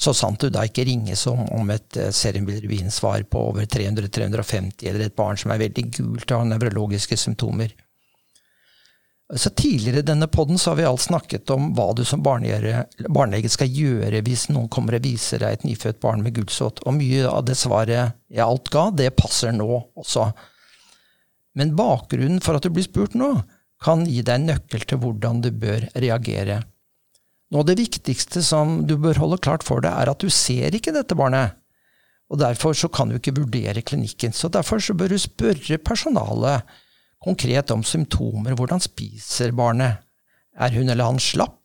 så 0.00 0.14
sant 0.16 0.40
du 0.40 0.48
da 0.52 0.64
ikke 0.64 0.86
ringes 0.88 1.26
om, 1.28 1.42
om 1.52 1.70
et 1.74 1.98
serumbilirubinsvar 2.16 3.26
på 3.30 3.42
over 3.50 3.66
300-350, 3.68 4.86
eller 4.88 5.06
et 5.06 5.16
barn 5.16 5.38
som 5.40 5.52
er 5.52 5.60
veldig 5.60 5.84
gult 5.98 6.30
og 6.30 6.38
har 6.38 6.48
nevrologiske 6.48 7.18
symptomer. 7.20 7.74
Så 9.36 9.50
Tidligere 9.54 10.02
i 10.02 10.06
denne 10.06 10.26
poden 10.26 10.58
har 10.66 10.74
vi 10.74 10.84
alt 10.84 11.04
snakket 11.04 11.50
om 11.54 11.68
hva 11.76 11.92
du 11.94 12.02
som 12.04 12.22
barnelege 12.22 13.50
skal 13.52 13.70
gjøre 13.70 14.24
hvis 14.26 14.48
noen 14.50 14.66
kommer 14.72 14.96
og 14.98 15.04
viser 15.06 15.44
deg 15.44 15.54
et 15.54 15.66
nyfødt 15.68 16.00
barn 16.02 16.24
med 16.24 16.34
gulsott. 16.34 16.82
Og 16.82 16.96
mye 16.98 17.28
av 17.30 17.44
det 17.46 17.54
svaret 17.60 18.16
jeg 18.26 18.42
alt 18.42 18.72
ga, 18.74 18.88
det 18.90 19.12
passer 19.14 19.54
nå 19.54 19.68
også. 19.70 20.32
Men 21.54 21.76
bakgrunnen 21.78 22.42
for 22.42 22.58
at 22.58 22.66
du 22.66 22.74
blir 22.74 22.86
spurt 22.88 23.14
nå, 23.18 23.36
kan 23.80 24.02
gi 24.04 24.20
deg 24.20 24.34
en 24.34 24.50
nøkkel 24.50 24.82
til 24.84 25.00
hvordan 25.00 25.40
du 25.44 25.50
bør 25.56 25.86
reagere. 25.94 26.60
Noe 27.50 27.62
av 27.62 27.70
det 27.70 27.78
viktigste 27.80 28.42
som 28.46 28.80
du 28.86 28.96
bør 29.00 29.22
holde 29.22 29.40
klart 29.42 29.64
for 29.66 29.82
deg, 29.82 29.94
er 29.94 30.10
at 30.10 30.22
du 30.22 30.30
ser 30.30 30.74
ikke 30.76 30.94
dette 30.94 31.16
barnet. 31.18 31.56
Og 32.30 32.38
Derfor 32.38 32.76
så 32.78 32.90
kan 32.92 33.10
du 33.10 33.16
ikke 33.18 33.34
vurdere 33.38 33.82
klinikken. 33.82 34.34
Så 34.34 34.50
Derfor 34.52 34.82
så 34.82 34.94
bør 34.94 35.14
du 35.14 35.18
spørre 35.18 35.80
personalet 35.82 36.78
konkret 37.22 37.72
om 37.74 37.84
symptomer. 37.86 38.56
Hvordan 38.56 38.82
spiser 38.82 39.54
barnet? 39.56 40.02
Er 40.60 40.74
hun 40.74 40.90
eller 40.90 41.12
han 41.12 41.22
slapp? 41.22 41.58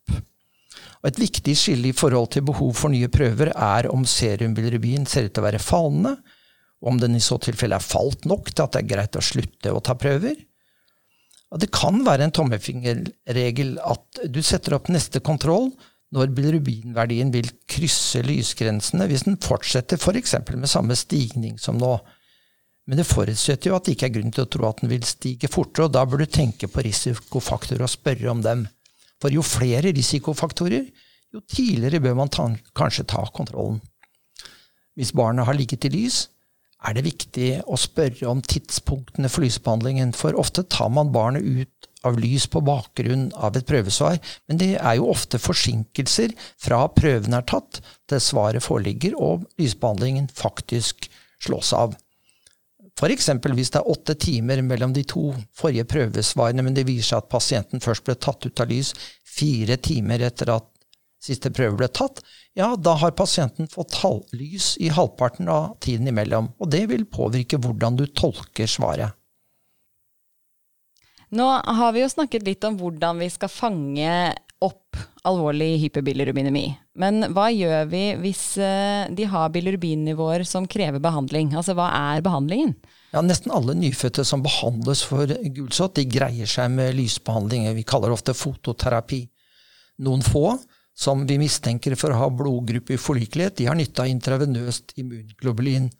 Og 1.02 1.10
Et 1.10 1.20
viktig 1.20 1.54
skille 1.58 1.90
i 1.90 1.96
forhold 1.96 2.32
til 2.34 2.46
behov 2.46 2.74
for 2.74 2.92
nye 2.92 3.08
prøver 3.12 3.52
er 3.52 3.90
om 3.92 4.04
serumbilirubin 4.08 5.06
ser 5.06 5.28
ut 5.28 5.36
til 5.36 5.44
å 5.44 5.46
være 5.46 5.62
fallende, 5.62 6.16
om 6.86 6.98
den 7.00 7.16
i 7.16 7.22
så 7.24 7.38
tilfelle 7.40 7.78
er 7.78 7.84
falt 7.84 8.26
nok 8.28 8.50
til 8.52 8.66
at 8.66 8.74
det 8.74 8.82
er 8.82 8.90
greit 8.90 9.16
å 9.18 9.24
slutte 9.24 9.72
å 9.72 9.82
ta 9.84 9.96
prøver, 9.98 10.36
og 11.54 11.62
det 11.62 11.70
kan 11.74 12.00
være 12.06 12.26
en 12.26 12.34
tommefingerregel 12.34 13.76
at 13.86 14.24
du 14.32 14.40
setter 14.44 14.76
opp 14.76 14.90
neste 14.92 15.22
kontroll 15.24 15.70
når 16.14 16.32
bilirubinverdien 16.34 17.30
vil 17.34 17.48
krysse 17.70 18.22
lysgrensene 18.26 19.06
hvis 19.10 19.26
den 19.28 19.38
fortsetter 19.42 19.98
f.eks. 19.98 20.36
For 20.42 20.58
med 20.58 20.70
samme 20.70 20.96
stigning 20.98 21.56
som 21.62 21.78
nå. 21.78 21.96
Men 22.86 23.00
det 23.00 23.08
forutsetter 23.08 23.70
jo 23.70 23.76
at 23.78 23.86
det 23.86 23.96
ikke 23.96 24.06
er 24.08 24.14
grunn 24.14 24.32
til 24.34 24.44
å 24.44 24.50
tro 24.50 24.68
at 24.68 24.82
den 24.82 24.92
vil 24.92 25.06
stige 25.06 25.50
fortere, 25.50 25.88
og 25.88 25.96
da 25.96 26.04
bør 26.06 26.22
du 26.22 26.30
tenke 26.30 26.70
på 26.70 26.84
risikofaktorer 26.86 27.82
og 27.82 27.90
spørre 27.90 28.30
om 28.30 28.44
dem. 28.44 28.62
For 29.22 29.34
jo 29.34 29.42
flere 29.42 29.90
risikofaktorer, 29.96 30.86
jo 31.34 31.42
tidligere 31.50 32.02
bør 32.04 32.16
man 32.20 32.30
ta, 32.30 32.46
kanskje 32.78 33.08
ta 33.10 33.24
kontrollen. 33.34 33.80
Hvis 34.96 35.12
barnet 35.16 35.48
har 35.48 35.58
ligget 35.58 35.88
i 35.88 35.92
lys, 35.92 36.28
er 36.86 36.94
det 36.94 37.06
viktig 37.08 37.48
å 37.66 37.78
spørre 37.80 38.28
om 38.30 38.40
tidspunktene 38.44 39.30
for 39.32 39.42
lysbehandlingen, 39.44 40.14
for 40.14 40.38
ofte 40.38 40.62
tar 40.70 40.92
man 40.92 41.10
barnet 41.12 41.42
ut 41.42 41.90
av 42.06 42.20
lys 42.22 42.46
på 42.52 42.62
bakgrunn 42.62 43.30
av 43.34 43.56
et 43.58 43.66
prøvesvar, 43.66 44.20
men 44.46 44.60
det 44.62 44.76
er 44.78 44.98
jo 45.00 45.10
ofte 45.10 45.40
forsinkelser 45.42 46.36
fra 46.62 46.84
prøven 46.94 47.34
er 47.34 47.46
tatt 47.50 47.80
til 48.06 48.22
svaret 48.22 48.62
foreligger 48.62 49.16
og 49.18 49.48
lysbehandlingen 49.58 50.30
faktisk 50.30 51.08
slås 51.42 51.72
av. 51.74 51.96
F.eks. 52.96 53.28
hvis 53.28 53.72
det 53.74 53.80
er 53.82 53.90
åtte 53.92 54.14
timer 54.16 54.62
mellom 54.64 54.94
de 54.96 55.02
to 55.04 55.28
forrige 55.56 55.84
prøvesvarene, 55.90 56.64
men 56.64 56.76
det 56.76 56.86
viser 56.88 57.10
seg 57.10 57.24
at 57.24 57.32
pasienten 57.32 57.84
først 57.84 58.06
ble 58.06 58.16
tatt 58.16 58.46
ut 58.46 58.62
av 58.62 58.72
lys 58.72 58.94
fire 59.36 59.76
timer 59.76 60.24
etter 60.30 60.54
at 60.54 60.70
siste 61.26 61.50
prøve 61.52 61.76
ble 61.80 61.88
tatt, 61.92 62.22
ja, 62.56 62.70
da 62.78 62.94
har 63.00 63.12
pasienten 63.18 63.68
fått 63.68 63.98
halvlys 64.00 64.76
i 64.80 64.88
halvparten 64.94 65.50
av 65.52 65.74
tiden 65.84 66.08
imellom. 66.08 66.52
Og 66.62 66.70
det 66.72 66.86
vil 66.88 67.04
påvirke 67.04 67.60
hvordan 67.60 67.98
du 67.98 68.06
tolker 68.16 68.70
svaret. 68.70 69.12
Nå 71.36 71.46
har 71.50 71.92
vi 71.92 72.04
jo 72.04 72.08
snakket 72.08 72.46
litt 72.46 72.64
om 72.64 72.76
hvordan 72.78 73.18
vi 73.20 73.28
skal 73.34 73.50
fange 73.50 74.10
alvorlig 75.26 75.76
hyperbilirubinemia. 75.82 76.76
Men 77.00 77.28
hva 77.34 77.48
gjør 77.52 77.88
vi 77.90 78.04
hvis 78.22 78.44
eh, 78.62 79.08
de 79.12 79.26
har 79.28 79.52
bilirubinnivåer 79.54 80.46
som 80.48 80.68
krever 80.70 81.02
behandling? 81.02 81.52
Altså 81.56 81.76
hva 81.76 81.90
er 82.14 82.24
behandlingen? 82.24 82.74
Ja, 83.12 83.22
Nesten 83.24 83.52
alle 83.54 83.76
nyfødte 83.76 84.24
som 84.26 84.44
behandles 84.44 85.02
for 85.06 85.30
gulsott, 85.56 85.96
de 85.98 86.06
greier 86.10 86.48
seg 86.50 86.72
med 86.74 86.96
lysbehandling. 86.98 87.68
Vi 87.76 87.86
kaller 87.88 88.12
det 88.12 88.18
ofte 88.18 88.36
fototerapi. 88.36 89.22
Noen 90.06 90.24
få 90.24 90.56
som 90.96 91.22
vi 91.28 91.36
mistenker 91.40 91.96
for 92.00 92.12
å 92.12 92.22
ha 92.22 92.32
blodgruppe 92.32 92.96
i 92.96 93.00
forlikelighet, 93.00 93.58
de 93.58 93.68
har 93.68 93.76
nytte 93.76 94.04
av 94.04 94.08
intravenøst 94.08 94.96
immunglobulin. 95.00 95.90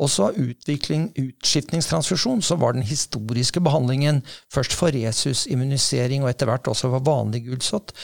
Også 0.00 0.28
av 0.28 0.36
utskiftningstransfusjon, 0.40 2.42
så 2.44 2.58
var 2.60 2.76
den 2.76 2.84
historiske 2.84 3.62
behandlingen 3.64 4.20
først 4.52 4.76
for 4.76 4.92
resusimmunisering 4.92 6.24
og 6.24 6.32
etter 6.32 6.50
hvert 6.50 6.68
også 6.68 6.90
for 6.92 7.04
vanlig 7.04 7.46
gulsott. 7.46 7.94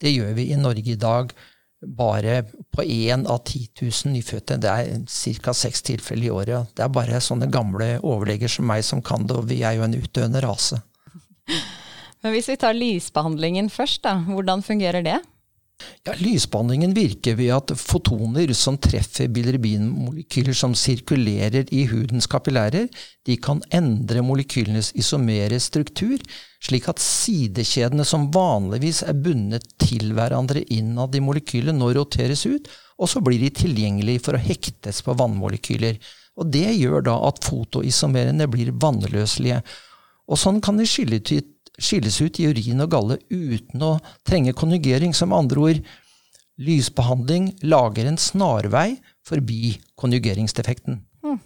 Det 0.00 0.12
gjør 0.12 0.34
vi 0.36 0.50
i 0.50 0.58
Norge 0.60 0.94
i 0.94 1.00
dag 1.00 1.32
bare 1.80 2.42
på 2.76 2.84
én 2.84 3.26
av 3.28 3.40
10 3.44 3.68
000 3.80 4.12
nyfødte. 4.14 4.58
Det 4.60 4.70
er 4.70 5.40
ca. 5.40 5.54
seks 5.56 5.82
tilfeller 5.82 6.26
i 6.26 6.30
året. 6.30 6.72
Det 6.76 6.84
er 6.84 6.92
bare 6.92 7.20
sånne 7.24 7.48
gamle 7.52 7.94
overleger 8.02 8.52
som 8.52 8.68
meg 8.68 8.84
som 8.84 9.02
kan 9.02 9.26
det, 9.26 9.36
og 9.36 9.48
vi 9.48 9.62
er 9.64 9.78
jo 9.78 9.86
en 9.86 9.96
utdøende 9.96 10.42
rase. 10.44 10.80
Men 12.20 12.34
hvis 12.34 12.50
vi 12.52 12.58
tar 12.60 12.76
lysbehandlingen 12.76 13.70
først, 13.72 14.02
da, 14.04 14.18
hvordan 14.28 14.64
fungerer 14.64 15.04
det? 15.04 15.16
Ja, 16.06 16.14
Lysbehandlingen 16.16 16.94
virker 16.96 17.36
ved 17.36 17.50
at 17.54 17.72
fotoner 17.76 18.52
som 18.56 18.78
treffer 18.80 19.28
bilirubinmolekyler 19.32 20.56
som 20.56 20.74
sirkulerer 20.76 21.68
i 21.76 21.84
hudens 21.90 22.28
kapillærer, 22.30 22.88
de 23.26 23.36
kan 23.36 23.60
endre 23.76 24.24
molekylenes 24.24 24.92
isomere 24.98 25.60
struktur, 25.60 26.16
slik 26.64 26.88
at 26.88 27.02
sidekjedene 27.02 28.06
som 28.08 28.28
vanligvis 28.32 29.02
er 29.08 29.18
bundet 29.20 29.68
til 29.80 30.14
hverandre 30.16 30.64
innad 30.72 31.16
i 31.16 31.22
molekylet, 31.24 31.76
nå 31.76 31.92
roteres 31.96 32.46
ut, 32.48 32.68
og 33.00 33.08
så 33.08 33.22
blir 33.24 33.40
de 33.40 33.52
tilgjengelige 33.60 34.24
for 34.24 34.36
å 34.36 34.42
hektes 34.42 35.04
på 35.04 35.16
vannmolekyler. 35.16 36.00
Og 36.40 36.48
Det 36.52 36.68
gjør 36.76 37.04
da 37.08 37.16
at 37.28 37.44
fotoisomerene 37.44 38.48
blir 38.48 38.72
vannløselige. 38.80 39.60
Og 40.30 40.38
Sånn 40.40 40.60
kan 40.64 40.78
de 40.80 40.86
skille 40.88 41.20
ut 41.20 41.32
skilles 41.80 42.20
ut 42.20 42.40
i 42.40 42.48
urin 42.50 42.84
og 42.84 42.92
galle 42.92 43.18
uten 43.30 43.84
å 43.84 43.96
trenge 44.28 44.54
konjugering. 44.56 45.14
Som 45.16 45.34
andre 45.36 45.66
ord, 45.66 45.82
lysbehandling 46.60 47.54
lager 47.64 48.10
en 48.10 48.20
snarvei 48.20 48.98
forbi 49.26 49.78
konjugeringsdefekten. 50.00 51.00
Hmm. 51.24 51.40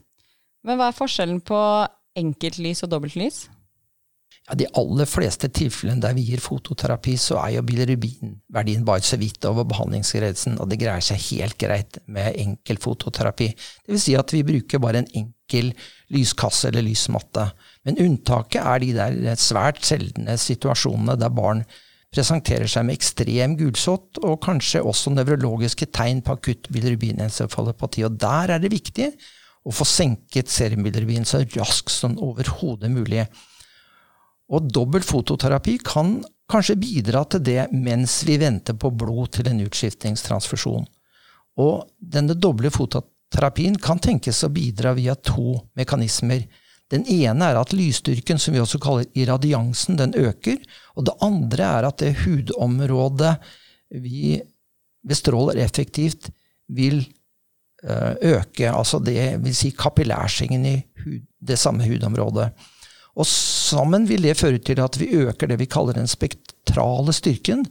Men 0.65 0.81
hva 0.81 0.91
er 0.91 0.99
forskjellen 0.99 1.41
på 1.45 1.61
enkeltlys 2.19 2.85
og 2.87 2.93
dobbeltlys? 2.95 3.45
Ja, 4.45 4.55
De 4.61 4.67
aller 4.77 5.09
fleste 5.09 5.49
tilfellene 5.49 6.03
der 6.05 6.17
vi 6.17 6.27
gir 6.27 6.43
fototerapi, 6.45 7.15
så 7.17 7.39
er 7.41 7.55
jo 7.55 7.63
bilirubinverdien 7.65 8.85
bare 8.85 9.05
så 9.07 9.17
vidt 9.17 9.45
over 9.49 9.65
behandlingsgrensen, 9.71 10.59
og 10.61 10.69
det 10.69 10.83
greier 10.83 11.05
seg 11.05 11.23
helt 11.31 11.57
greit 11.61 11.97
med 12.05 12.37
enkel 12.43 12.77
fototerapi. 12.83 13.49
Det 13.57 13.95
vil 13.95 14.03
si 14.03 14.17
at 14.21 14.35
vi 14.35 14.43
bruker 14.45 14.83
bare 14.85 15.01
en 15.01 15.09
enkel 15.23 15.73
lyskasse 16.13 16.69
eller 16.69 16.85
lysmatte. 16.85 17.47
Men 17.89 18.01
unntaket 18.05 18.61
er 18.61 18.85
de 18.85 18.93
der 18.99 19.41
svært 19.41 19.81
sjeldne 19.85 20.37
situasjonene 20.41 21.17
der 21.21 21.33
barn 21.33 21.65
presenterer 22.15 22.69
seg 22.71 22.85
med 22.87 22.99
ekstrem 22.99 23.57
gulsott 23.59 24.21
og 24.23 24.43
kanskje 24.45 24.85
også 24.85 25.15
nevrologiske 25.15 25.89
tegn 25.95 26.21
på 26.25 26.37
akutt 26.37 26.69
bilirubinencefalopati. 26.75 28.05
Og 28.07 28.21
der 28.21 28.55
er 28.55 28.63
det 28.63 28.75
viktig 28.77 29.09
å 29.65 29.73
få 29.73 29.87
senket 29.89 30.53
serumbilirubin 30.53 31.27
så 31.27 31.43
raskt 31.57 31.97
som 31.97 32.19
overhodet 32.23 32.93
mulig. 32.93 33.25
Og 34.53 34.69
dobbelt 34.73 35.07
fototerapi 35.09 35.79
kan 35.85 36.19
kanskje 36.51 36.77
bidra 36.77 37.25
til 37.25 37.43
det 37.45 37.63
mens 37.73 38.21
vi 38.29 38.37
venter 38.41 38.77
på 38.77 38.91
blod 38.93 39.33
til 39.39 39.49
en 39.49 39.63
utskiftningstransfusjon. 39.65 40.85
Og 41.61 41.87
denne 41.99 42.37
doble 42.37 42.71
fototerapien 42.75 43.79
kan 43.81 44.03
tenkes 44.03 44.43
å 44.45 44.53
bidra 44.53 44.93
via 44.99 45.15
to 45.15 45.57
mekanismer. 45.79 46.45
Den 46.93 47.07
ene 47.09 47.49
er 47.49 47.59
at 47.59 47.73
lysstyrken, 47.73 48.39
som 48.39 48.55
vi 48.55 48.61
også 48.61 48.81
kaller 48.83 49.09
irradiansen, 49.17 49.97
den 49.99 50.13
øker. 50.21 50.59
Og 50.99 51.09
det 51.09 51.17
andre 51.25 51.71
er 51.79 51.89
at 51.89 52.03
det 52.03 52.13
hudområdet 52.25 53.39
vi 54.05 54.37
bestråler 55.05 55.63
effektivt, 55.65 56.29
vil 56.69 57.01
eh, 57.85 58.13
øke. 58.37 58.69
Altså 58.69 59.01
det 59.01 59.39
vil 59.45 59.57
si 59.57 59.73
kapillærsingen 59.77 60.67
i 60.69 60.77
hud, 61.05 61.25
det 61.41 61.59
samme 61.61 61.89
hudområdet. 61.89 62.51
Og 63.15 63.27
sammen 63.31 64.09
vil 64.11 64.27
det 64.27 64.39
føre 64.41 64.59
til 64.59 64.81
at 64.83 64.99
vi 64.99 65.13
øker 65.15 65.51
det 65.51 65.61
vi 65.61 65.71
kaller 65.71 65.97
den 65.97 66.11
spektrale 66.11 67.15
styrken, 67.15 67.65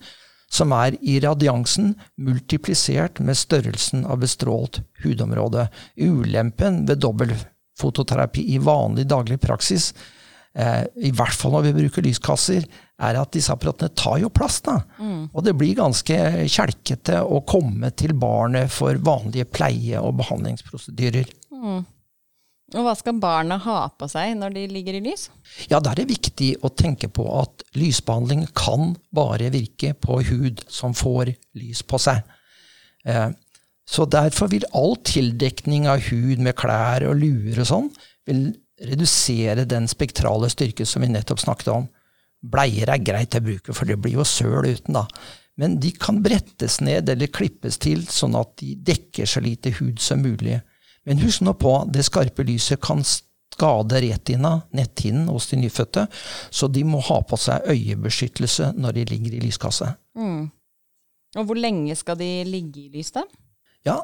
som 0.54 0.74
er 0.76 0.96
i 1.02 1.18
radiansen 1.24 1.96
multiplisert 2.22 3.20
med 3.26 3.40
størrelsen 3.40 4.06
av 4.06 4.22
bestrålt 4.22 4.84
hudområde. 5.04 5.68
Ulempen 5.98 6.84
ved 6.88 7.02
dobbel 7.02 7.34
fototerapi 7.80 8.46
i 8.54 8.60
vanlig 8.62 9.08
daglig 9.10 9.40
praksis, 9.42 9.94
eh, 10.56 10.84
i 11.02 11.12
hvert 11.12 11.34
fall 11.34 11.56
når 11.56 11.66
vi 11.68 11.78
bruker 11.82 12.06
lyskasser, 12.06 12.68
er 13.02 13.18
at 13.20 13.34
disse 13.34 13.52
apparatene 13.52 13.90
tar 13.98 14.20
jo 14.22 14.30
plass. 14.30 14.62
da. 14.62 14.78
Mm. 15.00 15.32
Og 15.34 15.44
det 15.44 15.56
blir 15.58 15.76
ganske 15.76 16.20
kjelkete 16.46 17.24
å 17.26 17.42
komme 17.50 17.90
til 17.98 18.14
barnet 18.14 18.72
for 18.72 18.94
vanlige 18.94 19.50
pleie- 19.50 20.00
og 20.00 20.20
behandlingsprosedyrer. 20.22 21.34
Mm. 21.52 21.82
Og 22.74 22.88
Hva 22.88 22.94
skal 22.98 23.20
barna 23.22 23.60
ha 23.62 23.78
på 23.94 24.08
seg 24.10 24.34
når 24.40 24.56
de 24.56 24.66
ligger 24.72 24.98
i 24.98 25.04
lys? 25.06 25.28
Ja, 25.70 25.80
Der 25.80 25.92
er 25.94 26.02
det 26.02 26.10
viktig 26.10 26.56
å 26.66 26.72
tenke 26.74 27.10
på 27.14 27.26
at 27.42 27.66
lysbehandling 27.78 28.48
kan 28.58 28.96
bare 29.14 29.52
virke 29.54 29.94
på 29.94 30.22
hud 30.30 30.64
som 30.68 30.96
får 30.98 31.36
lys 31.60 31.84
på 31.86 32.00
seg. 32.02 32.24
Eh, 33.06 33.30
så 33.86 34.06
derfor 34.08 34.50
vil 34.50 34.66
all 34.74 34.96
tildekning 35.06 35.88
av 35.92 36.06
hud 36.08 36.40
med 36.40 36.56
klær 36.58 37.06
og 37.10 37.20
luer 37.20 37.60
og 37.60 37.68
sånn 37.68 37.90
vil 38.26 38.46
redusere 38.84 39.68
den 39.70 39.88
spektrale 39.92 40.50
styrke 40.52 40.88
som 40.88 41.04
vi 41.04 41.12
nettopp 41.12 41.44
snakket 41.44 41.72
om. 41.76 41.88
Bleier 42.44 42.90
er 42.92 43.04
greit 43.04 43.36
å 43.38 43.44
bruke, 43.44 43.76
for 43.76 43.88
det 43.88 44.00
blir 44.02 44.18
jo 44.18 44.26
søl 44.28 44.66
uten, 44.68 44.98
da. 44.98 45.06
Men 45.60 45.78
de 45.80 45.92
kan 45.94 46.18
brettes 46.24 46.80
ned 46.82 47.12
eller 47.12 47.30
klippes 47.32 47.78
til, 47.82 48.02
sånn 48.10 48.36
at 48.40 48.56
de 48.60 48.74
dekker 48.76 49.30
så 49.30 49.44
lite 49.44 49.76
hud 49.78 50.02
som 50.02 50.24
mulig. 50.26 50.58
Men 51.08 51.22
husk 51.24 51.44
nå 51.44 51.56
på, 51.60 51.76
det 51.92 52.06
skarpe 52.08 52.46
lyset 52.48 52.82
kan 52.84 53.04
skade 53.04 54.02
retina, 54.02 54.56
netthinnen, 54.74 55.28
hos 55.30 55.50
de 55.52 55.60
nyfødte, 55.62 56.08
så 56.50 56.70
de 56.72 56.86
må 56.88 57.02
ha 57.06 57.20
på 57.28 57.38
seg 57.40 57.68
øyebeskyttelse 57.74 58.72
når 58.78 58.98
de 58.98 59.06
ligger 59.12 59.38
i 59.38 59.44
lyskasse. 59.44 59.92
Mm. 60.18 60.48
Og 61.38 61.46
hvor 61.50 61.58
lenge 61.58 61.96
skal 61.98 62.18
de 62.20 62.30
ligge 62.48 62.88
i 62.88 62.90
lys, 62.94 63.12
da? 63.16 63.26
Ja, 63.86 64.00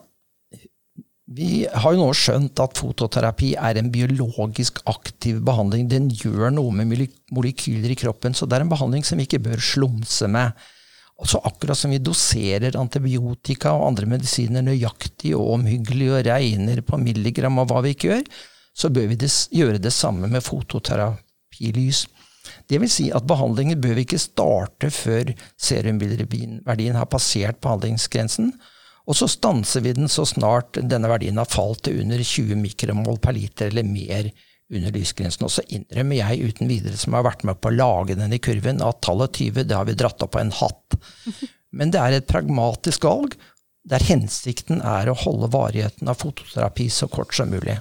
vi 1.30 1.68
har 1.70 1.94
jo 1.94 2.02
nå 2.02 2.10
skjønt 2.18 2.58
at 2.64 2.80
fototerapi 2.80 3.52
er 3.54 3.78
en 3.78 3.92
biologisk 3.94 4.80
aktiv 4.90 5.38
behandling. 5.46 5.86
Den 5.92 6.08
gjør 6.10 6.50
noe 6.56 6.74
med 6.74 6.90
molekyler 7.36 7.94
i 7.94 7.98
kroppen, 8.00 8.34
så 8.34 8.48
det 8.50 8.58
er 8.58 8.66
en 8.66 8.72
behandling 8.72 9.06
som 9.06 9.20
vi 9.20 9.28
ikke 9.28 9.44
bør 9.46 9.62
slumse 9.62 10.26
med. 10.32 10.58
Altså 11.20 11.42
akkurat 11.44 11.78
som 11.78 11.92
vi 11.92 12.00
doserer 12.00 12.78
antibiotika 12.80 13.74
og 13.76 13.90
andre 13.90 14.08
medisiner 14.08 14.64
nøyaktig 14.64 15.34
og 15.36 15.58
omhyggelig 15.58 16.14
og 16.14 16.24
regner 16.30 16.80
på 16.86 17.00
milligram 17.02 17.60
av 17.60 17.68
hva 17.72 17.84
vi 17.84 17.92
ikke 17.96 18.14
gjør, 18.14 18.24
så 18.80 18.92
bør 18.94 19.10
vi 19.12 19.18
gjøre 19.60 19.82
det 19.84 19.92
samme 19.92 20.30
med 20.32 20.46
fototerapilys. 20.46 22.06
Det 22.72 22.80
vil 22.82 22.92
si 22.92 23.10
at 23.12 23.28
behandlingen 23.28 23.82
bør 23.82 23.98
vi 23.98 24.06
ikke 24.08 24.22
starte 24.22 24.92
før 24.94 25.34
serumbilirubinverdien 25.60 26.98
har 26.98 27.10
passert 27.12 27.60
behandlingsgrensen, 27.64 28.54
og 29.10 29.18
så 29.18 29.28
stanser 29.28 29.84
vi 29.84 29.96
den 29.98 30.08
så 30.12 30.24
snart 30.30 30.78
denne 30.78 31.10
verdien 31.10 31.40
har 31.42 31.50
falt 31.50 31.84
til 31.88 32.00
under 32.04 32.22
20 32.22 32.62
mikromål 32.62 33.18
per 33.20 33.36
liter 33.36 33.74
eller 33.74 33.88
mer 33.88 34.30
under 34.70 34.94
lysgrensen. 34.94 35.46
Og 35.48 35.54
så 35.54 35.66
innrømmer 35.68 36.20
jeg 36.20 36.50
uten 36.52 36.70
videre, 36.70 36.98
som 37.00 37.16
har 37.18 37.26
vært 37.28 37.46
med 37.48 37.60
på 37.62 37.72
å 37.72 37.78
lage 37.78 38.18
den 38.20 38.34
i 38.36 38.42
kurven, 38.42 38.84
at 38.86 39.02
tallet 39.06 39.40
20 39.42 39.70
det 39.70 39.78
har 39.78 39.88
vi 39.90 39.98
dratt 39.98 40.26
opp 40.26 40.36
på 40.36 40.42
en 40.44 40.54
hatt. 40.62 41.00
Men 41.78 41.94
det 41.94 42.02
er 42.02 42.18
et 42.18 42.30
pragmatisk 42.30 43.06
valg 43.06 43.38
der 43.90 44.04
hensikten 44.06 44.84
er 44.86 45.10
å 45.10 45.18
holde 45.18 45.50
varigheten 45.54 46.10
av 46.12 46.20
fototerapi 46.22 46.90
så 46.94 47.08
kort 47.10 47.34
som 47.36 47.50
mulig. 47.54 47.80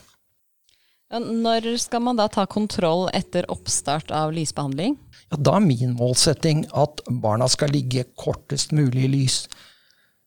Når 1.09 1.71
skal 1.81 2.03
man 2.05 2.19
da 2.21 2.27
ta 2.29 2.45
kontroll 2.49 3.07
etter 3.17 3.47
oppstart 3.53 4.13
av 4.13 4.35
lysbehandling? 4.37 4.99
Ja, 5.33 5.39
da 5.41 5.57
er 5.57 5.65
min 5.65 5.95
målsetting 5.97 6.67
at 6.77 7.01
barna 7.09 7.49
skal 7.49 7.73
ligge 7.73 8.05
kortest 8.21 8.75
mulig 8.77 9.07
i 9.07 9.13
lys. 9.15 9.39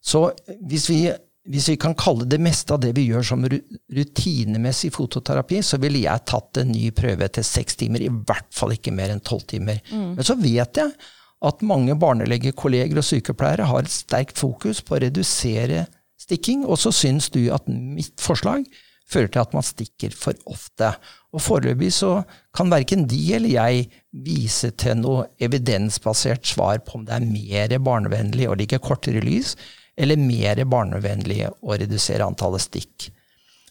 Så 0.02 0.32
hvis 0.65 0.89
vi, 0.89 1.04
hvis 1.49 1.71
vi, 1.71 1.77
kan 1.82 1.95
kalle 1.97 2.27
det 2.30 2.38
meste 2.41 2.75
av 2.75 2.84
det 2.84 2.91
vi 2.97 3.08
gjør 3.10 3.25
som 3.32 3.45
rutinemessig 3.45 4.91
fototerapi, 4.93 5.62
så 5.65 5.80
ville 5.82 6.04
jeg 6.04 6.25
tatt 6.30 6.62
en 6.62 6.69
ny 6.69 6.91
prøve 6.93 7.25
etter 7.25 7.45
seks 7.45 7.80
timer, 7.80 8.04
i 8.04 8.12
hvert 8.12 8.51
fall 8.54 8.75
ikke 8.75 8.93
mer 8.93 9.13
enn 9.13 9.23
tolv 9.25 9.47
timer. 9.49 9.82
Mm. 9.89 10.13
Men 10.19 10.27
så 10.27 10.38
vet 10.38 10.77
jeg 10.77 10.93
at 11.41 11.65
mange 11.65 11.95
barnelegekolleger 11.97 13.01
og 13.01 13.08
sykepleiere 13.08 13.65
har 13.71 13.82
et 13.82 13.93
sterkt 13.93 14.38
fokus 14.38 14.84
på 14.86 14.97
å 14.97 15.01
redusere 15.01 15.88
stikking, 16.21 16.62
og 16.67 16.77
så 16.77 16.93
syns 16.93 17.32
du 17.34 17.47
at 17.54 17.65
mitt 17.65 18.21
forslag 18.21 18.67
fører 19.12 19.34
til 19.34 19.41
at 19.41 19.58
man 19.58 19.65
stikker 19.65 20.13
for 20.15 20.38
ofte. 20.47 20.93
Og 21.34 21.41
foreløpig 21.43 21.89
så 21.95 22.13
kan 22.56 22.71
verken 22.71 23.08
de 23.10 23.19
eller 23.36 23.56
jeg 23.58 23.89
vise 24.13 24.69
til 24.80 25.01
noe 25.01 25.25
evidensbasert 25.41 26.45
svar 26.54 26.84
på 26.86 26.99
om 26.99 27.06
det 27.08 27.17
er 27.17 27.27
mer 27.27 27.77
barnevennlig 27.82 28.47
å 28.47 28.58
ligge 28.60 28.80
kortere 28.84 29.19
i 29.19 29.25
lys 29.25 29.56
eller 29.97 30.19
mer 30.19 30.62
barnevennlige 30.69 31.51
å 31.62 31.77
redusere 31.80 32.25
antallet 32.25 32.63
stikk. 32.63 33.10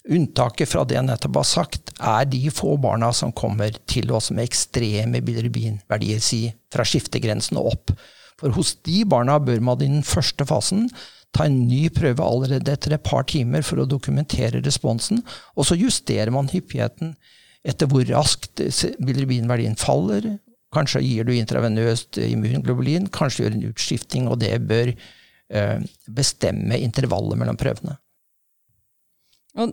Unntaket 0.08 0.70
fra 0.70 0.86
det 0.88 0.96
jeg 0.96 1.06
nettopp 1.06 1.42
har 1.42 1.48
sagt, 1.48 1.92
er 2.00 2.24
de 2.28 2.40
få 2.54 2.76
barna 2.80 3.10
som 3.12 3.34
kommer 3.36 3.74
til 3.90 4.12
oss 4.16 4.30
med 4.32 4.46
ekstreme 4.48 5.20
bilirubinverdier, 5.24 6.22
si 6.24 6.46
fra 6.72 6.86
skiftegrensen 6.88 7.60
og 7.60 7.74
opp. 7.74 7.92
For 8.40 8.56
hos 8.56 8.74
de 8.88 9.02
barna 9.04 9.36
bør 9.42 9.60
man 9.64 9.82
i 9.84 9.90
den 9.90 10.06
første 10.06 10.46
fasen 10.48 10.88
ta 11.36 11.44
en 11.46 11.60
ny 11.68 11.84
prøve 11.94 12.24
allerede 12.24 12.72
etter 12.72 12.96
et 12.96 13.04
par 13.06 13.26
timer 13.28 13.62
for 13.66 13.82
å 13.82 13.88
dokumentere 13.88 14.62
responsen, 14.64 15.20
og 15.54 15.68
så 15.68 15.76
justerer 15.78 16.32
man 16.34 16.48
hyppigheten 16.50 17.14
etter 17.68 17.90
hvor 17.90 18.06
raskt 18.08 18.62
bilirubinverdien 19.04 19.76
faller. 19.78 20.38
Kanskje 20.74 21.04
gir 21.04 21.28
du 21.28 21.34
intravenøst 21.36 22.18
immunglobulin, 22.24 23.10
kanskje 23.12 23.44
gjør 23.44 23.56
en 23.56 23.68
utskifting, 23.68 24.28
og 24.30 24.40
det 24.40 24.54
bør 24.70 24.94
bestemme 26.06 26.78
intervallet 26.78 27.40
mellom 27.40 27.56
prøvene. 27.58 27.96
Og 29.58 29.72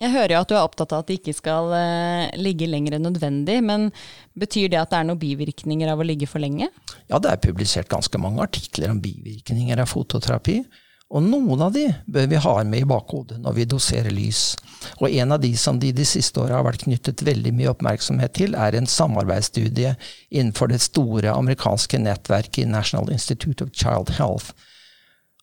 jeg 0.00 0.14
hører 0.14 0.32
jo 0.32 0.40
at 0.40 0.48
du 0.48 0.54
er 0.56 0.64
opptatt 0.64 0.94
av 0.96 1.02
at 1.02 1.10
det 1.10 1.18
ikke 1.18 1.34
skal 1.36 1.66
uh, 1.74 2.30
ligge 2.40 2.64
lenger 2.70 2.96
enn 2.96 3.04
nødvendig, 3.04 3.58
men 3.60 3.90
betyr 4.38 4.70
det 4.72 4.78
at 4.80 4.94
det 4.94 5.00
er 5.02 5.10
noen 5.10 5.20
bivirkninger 5.20 5.90
av 5.92 6.00
å 6.00 6.06
ligge 6.08 6.28
for 6.30 6.40
lenge? 6.40 6.70
Ja, 7.10 7.18
det 7.20 7.28
er 7.28 7.42
publisert 7.42 7.90
ganske 7.92 8.20
mange 8.22 8.40
artikler 8.46 8.94
om 8.94 9.02
bivirkninger 9.04 9.82
av 9.82 9.90
fototerapi. 9.92 10.62
Og 11.10 11.26
noen 11.26 11.66
av 11.66 11.74
de 11.74 11.84
bør 12.08 12.30
vi 12.30 12.40
ha 12.40 12.54
med 12.64 12.84
i 12.84 12.88
bakhodet 12.88 13.40
når 13.42 13.58
vi 13.58 13.68
doserer 13.68 14.14
lys. 14.14 14.54
Og 15.02 15.10
en 15.10 15.34
av 15.34 15.42
de 15.42 15.50
som 15.58 15.76
de 15.82 15.90
de 15.92 16.06
siste 16.06 16.40
åra 16.40 16.60
har 16.60 16.68
vært 16.68 16.86
knyttet 16.86 17.26
veldig 17.26 17.52
mye 17.58 17.72
oppmerksomhet 17.74 18.38
til, 18.38 18.54
er 18.54 18.78
en 18.78 18.88
samarbeidsstudie 18.88 19.96
innenfor 20.30 20.70
det 20.70 20.80
store 20.86 21.34
amerikanske 21.34 22.00
nettverket 22.00 22.62
i 22.62 22.70
National 22.70 23.10
Institute 23.12 23.66
of 23.66 23.74
Child 23.74 24.14
Health 24.16 24.54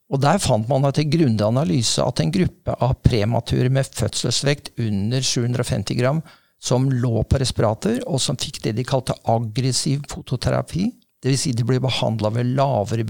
og 0.08 0.22
Der 0.24 0.40
fant 0.40 0.70
man 0.70 0.88
etter 0.88 1.04
grundig 1.04 1.44
analyse 1.44 2.04
at 2.04 2.22
en 2.24 2.32
gruppe 2.32 2.76
av 2.80 2.96
premature 3.04 3.68
med 3.74 3.90
fødselsvekt 3.92 4.78
under 4.80 5.24
750 5.24 6.00
gram 6.00 6.22
som 6.64 6.88
lå 6.90 7.22
på 7.28 7.42
respirator, 7.42 8.00
og 8.08 8.22
som 8.22 8.40
fikk 8.40 8.62
det 8.64 8.78
de 8.80 8.86
kalte 8.88 9.14
aggressiv 9.30 10.08
fototerapi, 10.10 10.88
dvs. 11.22 11.44
Si 11.44 11.52
de 11.54 11.66
ble 11.68 11.78
behandla 11.84 12.32
ved 12.34 12.56
lavere 12.58 13.06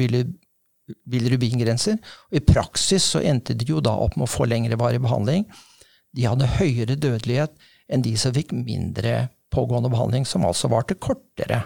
bilirubingrenser. 1.07 1.95
Og 2.31 2.41
I 2.41 2.43
praksis 2.43 3.05
så 3.13 3.21
endte 3.23 3.55
de 3.55 3.69
jo 3.69 3.83
da 3.83 3.93
opp 3.95 4.17
med 4.17 4.27
å 4.27 4.33
få 4.33 4.49
lengre 4.49 4.79
varig 4.79 4.99
behandling. 5.03 5.45
De 6.15 6.27
hadde 6.27 6.49
høyere 6.57 6.97
dødelighet 6.97 7.53
enn 7.87 8.03
de 8.03 8.17
som 8.19 8.35
fikk 8.35 8.51
mindre 8.57 9.29
pågående 9.53 9.91
behandling, 9.93 10.25
som 10.27 10.43
altså 10.47 10.71
varte 10.71 10.97
kortere. 10.99 11.63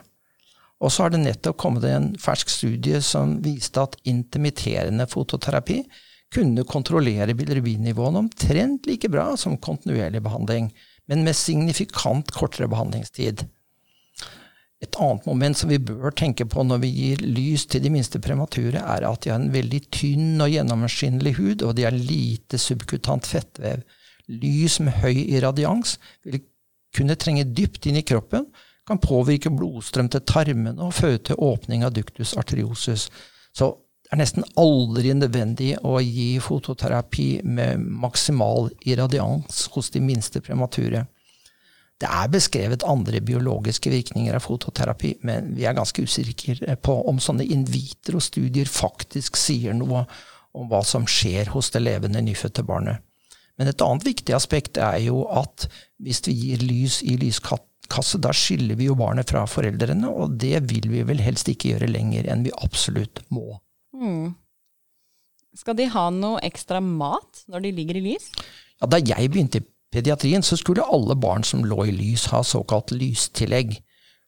Og 0.82 0.92
så 0.92 1.06
har 1.06 1.14
det 1.14 1.22
nettopp 1.22 1.60
kommet 1.62 1.86
en 1.86 2.12
fersk 2.20 2.50
studie 2.50 3.02
som 3.06 3.38
viste 3.46 3.84
at 3.84 4.00
intermitterende 4.10 5.06
fototerapi 5.10 5.84
kunne 6.34 6.66
kontrollere 6.66 7.36
bilirubin-nivåene 7.38 8.24
omtrent 8.24 8.88
like 8.90 9.10
bra 9.12 9.32
som 9.38 9.60
kontinuerlig 9.62 10.24
behandling, 10.26 10.72
men 11.12 11.26
med 11.28 11.38
signifikant 11.38 12.32
kortere 12.34 12.70
behandlingstid. 12.72 13.44
Et 14.82 14.98
annet 14.98 15.26
moment 15.30 15.58
som 15.58 15.70
vi 15.70 15.78
bør 15.78 16.14
tenke 16.18 16.48
på 16.50 16.64
når 16.66 16.80
vi 16.82 16.90
gir 16.96 17.22
lys 17.22 17.68
til 17.70 17.84
de 17.84 17.92
minste 17.94 18.18
premature, 18.24 18.82
er 18.82 19.06
at 19.06 19.22
de 19.22 19.30
har 19.30 19.38
en 19.38 19.52
veldig 19.54 19.82
tynn 19.94 20.42
og 20.42 20.50
gjennomskinnelig 20.50 21.36
hud, 21.38 21.66
og 21.68 21.76
de 21.78 21.86
har 21.86 21.94
lite 21.94 22.58
subkutant 22.58 23.28
fettvev. 23.30 23.84
Lys 24.32 24.80
med 24.82 24.98
høy 25.04 25.28
irradians 25.28 26.00
vil 26.26 26.42
kunne 26.96 27.20
trenge 27.20 27.46
dypt 27.46 27.86
inn 27.92 28.00
i 28.02 28.06
kroppen, 28.08 28.48
kan 28.88 29.00
påvirke 29.02 29.52
blodstrøm 29.54 30.10
til 30.12 30.24
tarmene 30.28 30.82
og 30.82 30.96
føre 30.98 31.22
til 31.30 31.40
åpning 31.40 31.86
av 31.86 31.94
ductus 31.96 32.34
arteriosus. 32.38 33.10
Så 33.54 33.72
det 34.02 34.18
er 34.18 34.20
nesten 34.20 34.48
aldri 34.60 35.14
nødvendig 35.16 35.70
å 35.88 36.00
gi 36.04 36.36
fototerapi 36.44 37.30
med 37.48 37.80
maksimal 38.04 38.68
irradians 38.84 39.68
hos 39.72 39.92
de 39.94 40.02
minste 40.04 40.42
premature. 40.44 41.06
Det 42.02 42.10
er 42.10 42.32
beskrevet 42.34 42.84
andre 42.84 43.22
biologiske 43.22 43.92
virkninger 43.94 44.36
av 44.36 44.44
fototerapi, 44.44 45.14
men 45.24 45.54
vi 45.56 45.68
er 45.70 45.78
ganske 45.78 46.04
usikre 46.04 46.76
på 46.82 46.98
om 47.08 47.22
sånne 47.22 47.46
in 47.46 47.64
vitro-studier 47.70 48.68
faktisk 48.68 49.38
sier 49.40 49.78
noe 49.78 50.08
om 50.58 50.68
hva 50.68 50.82
som 50.84 51.06
skjer 51.08 51.54
hos 51.54 51.70
det 51.72 51.84
levende 51.86 52.24
nyfødte 52.26 52.66
barnet. 52.68 53.06
Men 53.56 53.70
et 53.70 53.84
annet 53.86 54.08
viktig 54.08 54.34
aspekt 54.34 54.80
er 54.82 54.98
jo 55.06 55.22
at 55.30 55.70
hvis 56.02 56.24
vi 56.26 56.34
gir 56.34 56.66
lys 56.66 57.00
i 57.06 57.16
lyskatt 57.22 57.64
kasse, 57.92 58.20
da 58.22 58.32
skiller 58.36 58.78
vi 58.80 58.88
jo 58.88 58.96
barnet 59.00 59.32
fra 59.32 59.44
foreldrene, 59.50 60.10
og 60.10 60.38
det 60.42 60.64
vil 60.72 60.88
vi 60.92 61.04
vel 61.08 61.22
helst 61.24 61.52
ikke 61.52 61.74
gjøre 61.74 61.92
lenger 61.92 62.30
enn 62.32 62.46
vi 62.48 62.54
absolutt 62.64 63.24
må. 63.34 63.60
Mm. 63.98 64.32
Skal 65.58 65.76
de 65.76 65.90
ha 65.92 66.08
noe 66.16 66.40
ekstra 66.48 66.80
mat 66.84 67.44
når 67.52 67.66
de 67.66 67.76
ligger 67.76 68.00
i 68.00 68.06
lys? 68.12 68.30
Ja, 68.80 68.88
Da 68.88 69.02
jeg 69.04 69.32
begynte 69.32 69.62
i 69.62 69.68
pediatrien, 69.92 70.44
så 70.44 70.58
skulle 70.58 70.88
alle 70.88 71.18
barn 71.20 71.44
som 71.44 71.66
lå 71.68 71.86
i 71.86 71.96
lys, 71.96 72.30
ha 72.32 72.42
såkalt 72.44 72.94
lystillegg, 72.96 73.76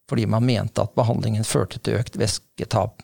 fordi 0.10 0.28
man 0.28 0.45
mente 0.45 0.84
at 0.84 0.95
behandlingen 0.99 1.47
førte 1.47 1.80
til 1.80 2.02
økt 2.02 2.19
væsketap. 2.19 3.02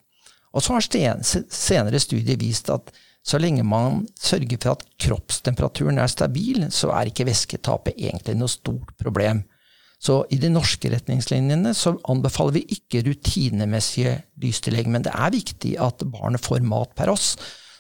Og 0.52 0.66
så 0.66 0.76
har 0.76 0.84
senere 0.84 2.02
studier 2.02 2.40
vist 2.42 2.70
at 2.74 2.92
så 3.26 3.40
lenge 3.40 3.64
man 3.68 4.06
sørger 4.20 4.58
for 4.58 4.78
at 4.78 4.86
kroppstemperaturen 5.00 6.00
er 6.02 6.12
stabil, 6.12 6.66
så 6.74 6.92
er 6.96 7.12
ikke 7.12 7.28
væsketapet 7.28 7.98
egentlig 7.98 8.36
noe 8.40 8.52
stort 8.52 8.96
problem. 9.00 9.44
Så 10.00 10.22
i 10.32 10.38
de 10.40 10.48
norske 10.52 10.90
retningslinjene 10.94 11.74
så 11.76 11.98
anbefaler 12.12 12.56
vi 12.56 12.78
ikke 12.78 13.04
rutinemessige 13.04 14.14
lystillegg, 14.40 14.88
men 14.88 15.04
det 15.04 15.12
er 15.12 15.34
viktig 15.36 15.74
at 15.84 16.06
barnet 16.08 16.44
får 16.46 16.64
mat 16.64 16.94
per 16.96 17.12
oss, 17.12 17.34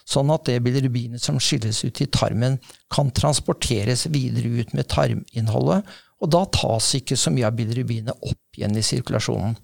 sånn 0.10 0.32
at 0.34 0.50
det 0.50 0.58
bilirubinet 0.66 1.24
som 1.24 1.40
skilles 1.40 1.80
ut 1.86 2.02
i 2.04 2.10
tarmen, 2.12 2.58
kan 2.92 3.14
transporteres 3.16 4.08
videre 4.12 4.52
ut 4.60 4.74
med 4.76 4.90
tarminnholdet, 4.92 5.88
og 6.20 6.32
da 6.34 6.44
tas 6.52 6.92
ikke 6.98 7.16
så 7.16 7.32
mye 7.32 7.48
av 7.48 7.56
bilirubinet 7.56 8.28
opp 8.28 8.60
igjen 8.60 8.76
i 8.76 8.84
sirkulasjonen. 8.84 9.56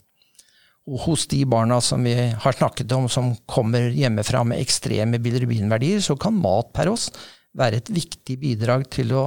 Og 0.85 1.01
hos 1.07 1.25
de 1.27 1.41
barna 1.49 1.79
som 1.81 2.03
vi 2.05 2.13
har 2.13 2.55
snakket 2.55 2.93
om, 2.95 3.09
som 3.09 3.33
kommer 3.49 3.89
hjemmefra 3.89 4.43
med 4.47 4.61
ekstreme 4.61 5.19
bilirubinverdier, 5.19 5.99
så 6.05 6.15
kan 6.15 6.37
mat 6.37 6.69
per 6.77 6.91
oss 6.93 7.09
være 7.57 7.81
et 7.81 7.91
viktig 7.91 8.37
bidrag 8.39 8.85
til 8.93 9.11
å 9.17 9.25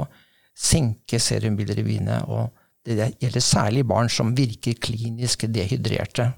senke 0.55 1.19
serumbilirubinet. 1.21 2.31
og 2.31 2.55
det 2.89 3.15
gjelder 3.21 3.45
særlig 3.45 3.87
barn 3.89 4.11
som 4.13 4.35
virker 4.37 4.79
klinisk 4.81 5.45
dehydrerte. 5.53 6.33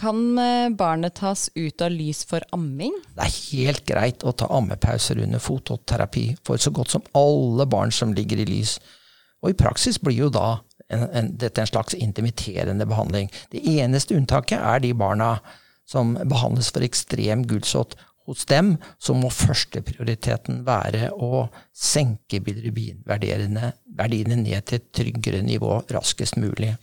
Kan 0.00 0.38
eh, 0.38 0.70
barnet 0.72 1.18
tas 1.20 1.50
ut 1.54 1.82
av 1.84 1.92
lys 1.92 2.22
for 2.24 2.44
amming? 2.56 2.94
Det 3.16 3.26
er 3.26 3.36
helt 3.52 3.84
greit 3.88 4.24
å 4.24 4.32
ta 4.32 4.48
ammepauser 4.56 5.20
under 5.20 5.42
fototerapi 5.42 6.24
for 6.46 6.60
så 6.62 6.72
godt 6.72 6.94
som 6.94 7.04
alle 7.18 7.66
barn 7.68 7.92
som 7.92 8.14
ligger 8.16 8.40
i 8.40 8.48
lys. 8.48 8.78
Og 9.44 9.52
i 9.52 9.58
praksis 9.60 10.00
blir 10.00 10.16
jo 10.16 10.30
da 10.32 10.60
en, 10.88 11.04
en, 11.04 11.32
dette 11.36 11.60
en 11.60 11.68
slags 11.68 11.96
intimiterende 11.96 12.86
behandling. 12.88 13.28
Det 13.52 13.60
eneste 13.76 14.16
unntaket 14.16 14.58
er 14.58 14.80
de 14.80 14.94
barna 14.96 15.34
som 15.88 16.14
behandles 16.28 16.70
for 16.72 16.86
ekstrem 16.86 17.44
gulsott 17.50 17.96
hos 18.30 18.46
dem 18.48 18.76
så 19.02 19.14
må 19.16 19.30
førsteprioriteten 19.34 20.62
være 20.66 21.10
å 21.12 21.48
senke 21.74 22.40
bilirubinverdiene 22.46 23.72
ned 24.40 24.70
til 24.70 24.78
et 24.78 24.88
tryggere 24.96 25.42
nivå 25.46 25.82
raskest 25.90 26.38
mulig. 26.40 26.76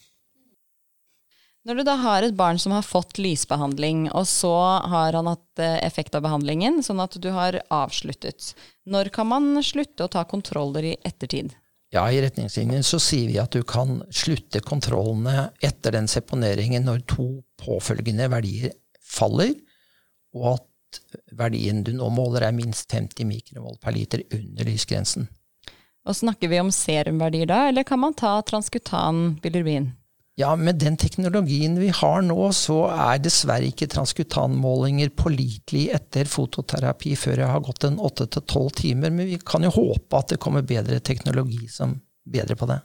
Når 1.67 1.81
du 1.81 1.83
da 1.83 1.97
har 1.99 2.23
et 2.23 2.36
barn 2.38 2.55
som 2.63 2.71
har 2.71 2.86
fått 2.86 3.17
lysbehandling, 3.19 4.05
og 4.15 4.23
så 4.29 4.53
har 4.88 5.17
han 5.17 5.27
hatt 5.27 5.60
eh, 5.60 5.81
effekt 5.83 6.15
av 6.15 6.23
behandlingen, 6.23 6.79
sånn 6.86 7.01
at 7.03 7.17
du 7.19 7.27
har 7.36 7.57
avsluttet, 7.67 8.53
når 8.88 9.10
kan 9.12 9.27
man 9.27 9.49
slutte 9.60 10.05
å 10.05 10.12
ta 10.13 10.23
kontroller 10.23 10.93
i 10.93 10.95
ettertid? 11.03 11.57
Ja, 11.91 12.05
I 12.12 12.21
retningslinjen 12.23 12.83
så 12.88 13.01
sier 13.03 13.27
vi 13.27 13.36
at 13.39 13.51
du 13.55 13.67
kan 13.67 14.01
slutte 14.15 14.60
kontrollene 14.63 15.49
etter 15.63 15.95
den 15.95 16.07
seponeringen 16.12 16.88
når 16.88 17.03
to 17.07 17.27
påfølgende 17.60 18.29
verdier 18.31 18.71
faller, 19.03 19.51
og 20.36 20.49
at 20.53 20.66
verdien 21.32 21.84
du 21.84 21.93
nå 21.95 22.10
måler, 22.13 22.47
er 22.47 22.56
minst 22.56 22.91
50 22.91 23.28
mikrovolt 23.28 23.82
per 23.84 23.95
liter 23.95 24.23
under 24.32 24.67
lysgrensen. 24.67 25.28
Og 26.08 26.15
Snakker 26.15 26.47
vi 26.47 26.60
om 26.63 26.71
serumverdier 26.71 27.50
da, 27.50 27.67
eller 27.69 27.84
kan 27.84 28.00
man 28.00 28.15
ta 28.15 28.38
transkutan 28.47 29.38
bilirubin? 29.43 29.91
Ja, 30.39 30.56
med 30.56 30.76
den 30.76 30.97
teknologien 30.97 31.80
vi 31.80 31.88
har 31.89 32.21
nå, 32.21 32.52
så 32.54 32.84
er 32.93 33.17
dessverre 33.17 33.71
ikke 33.71 33.88
transkutanmålinger 33.89 35.10
pålitelig 35.17 35.88
etter 35.97 36.30
fototerapi 36.30 37.15
før 37.17 37.41
jeg 37.41 37.50
har 37.50 37.63
gått 37.65 37.88
en 37.88 37.97
åtte 37.97 38.28
til 38.30 38.45
tolv 38.45 38.76
timer, 38.78 39.10
men 39.10 39.32
vi 39.32 39.39
kan 39.41 39.65
jo 39.65 39.73
håpe 39.73 40.19
at 40.19 40.36
det 40.36 40.38
kommer 40.43 40.62
bedre 40.62 41.00
teknologi 41.02 41.65
som 41.73 41.97
bedre 42.30 42.56
på 42.56 42.69
det. 42.69 42.78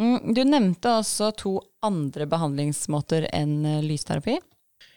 Mm, 0.00 0.32
du 0.32 0.42
nevnte 0.48 0.96
også 1.02 1.30
to 1.44 1.54
andre 1.84 2.24
behandlingsmåter 2.28 3.28
enn 3.36 3.60
lysterapi. 3.84 4.38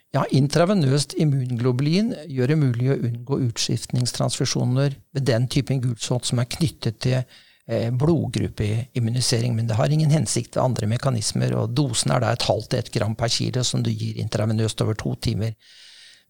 Ja, 0.09 0.23
Intravenøst 0.33 1.13
immunglobulin 1.21 2.15
gjør 2.33 2.49
det 2.49 2.55
mulig 2.57 2.87
å 2.89 2.97
unngå 2.97 3.37
utskiftningstransfusjoner 3.45 4.95
ved 5.13 5.27
den 5.27 5.45
typen 5.53 5.83
gulsott 5.83 6.25
som 6.25 6.41
er 6.41 6.49
knyttet 6.49 6.97
til 7.05 7.19
eh, 7.19 7.91
blodgruppeimmunisering, 7.93 9.53
men 9.53 9.69
det 9.69 9.77
har 9.77 9.93
ingen 9.93 10.09
hensikt 10.09 10.55
til 10.55 10.63
andre 10.63 10.89
mekanismer, 10.89 11.53
og 11.53 11.75
dosen 11.77 12.15
er 12.15 12.25
da 12.25 12.33
et 12.33 12.47
halvt 12.49 12.71
til 12.71 12.81
ett 12.81 12.91
gram 12.95 13.13
per 13.19 13.29
kilo 13.35 13.61
som 13.61 13.85
du 13.85 13.91
gir 13.93 14.17
intravenøst 14.23 14.81
over 14.81 14.97
to 14.97 15.13
timer. 15.21 15.53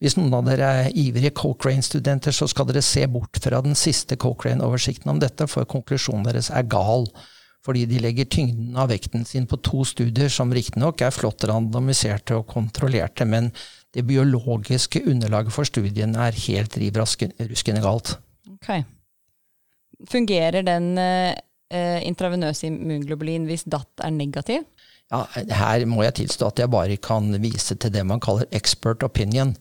Hvis 0.04 0.20
noen 0.20 0.36
av 0.36 0.46
dere 0.48 0.68
er 0.84 1.00
ivrige 1.00 1.32
Cochrane-studenter, 1.40 2.36
så 2.36 2.48
skal 2.52 2.68
dere 2.68 2.84
se 2.84 3.06
bort 3.12 3.40
fra 3.40 3.64
den 3.64 3.80
siste 3.80 4.20
Cochrane-oversikten 4.20 5.12
om 5.12 5.24
dette, 5.24 5.48
for 5.48 5.68
konklusjonen 5.68 6.28
deres 6.28 6.52
er 6.52 6.68
gal 6.68 7.08
fordi 7.66 7.84
de 7.90 8.00
legger 8.00 8.30
tyngden 8.32 8.78
av 8.80 8.90
vekten 8.92 9.26
sin 9.28 9.48
på 9.50 9.60
to 9.66 9.84
studier 9.88 10.32
som 10.32 10.54
riktignok 10.56 11.02
er 11.04 11.16
flott 11.16 11.44
randomiserte 11.48 12.38
og 12.40 12.48
kontrollerte, 12.52 13.28
men 13.28 13.52
det 13.96 14.06
biologiske 14.08 15.02
underlaget 15.10 15.54
for 15.54 15.68
studien 15.68 16.16
er 16.16 16.38
helt 16.46 16.78
riv 16.80 17.00
ruskende 17.00 17.84
galt. 17.84 18.16
Ok. 18.54 18.72
Fungerer 20.10 20.64
den 20.64 20.94
eh, 21.02 22.00
intravenøse 22.08 22.70
immunglobulin 22.70 23.50
hvis 23.50 23.68
DAT 23.68 24.06
er 24.06 24.16
negativ? 24.16 24.64
Ja, 25.10 25.26
her 25.34 25.84
må 25.90 26.04
jeg 26.06 26.20
tilstå 26.22 26.52
at 26.52 26.62
jeg 26.62 26.72
bare 26.72 26.98
kan 27.02 27.34
vise 27.42 27.76
til 27.76 27.92
det 27.94 28.06
man 28.06 28.22
kaller 28.24 28.48
expert 28.56 29.04
opinion. 29.04 29.56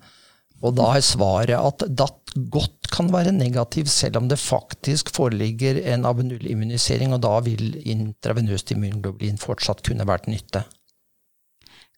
Og 0.59 0.75
da 0.75 0.89
er 0.97 1.05
svaret 1.07 1.55
at 1.55 1.85
datt 1.95 2.35
godt 2.51 2.89
kan 2.91 3.11
være 3.13 3.35
negativ, 3.35 3.87
selv 3.93 4.19
om 4.19 4.31
det 4.31 4.41
faktisk 4.43 5.13
foreligger 5.15 5.79
en 5.95 6.07
AB0-immunisering, 6.09 7.15
og 7.15 7.23
da 7.23 7.37
vil 7.47 7.77
intravenøst 7.87 8.73
immunglobulin 8.75 9.39
fortsatt 9.39 9.85
kunne 9.87 10.07
vært 10.09 10.27
nytte. 10.31 10.65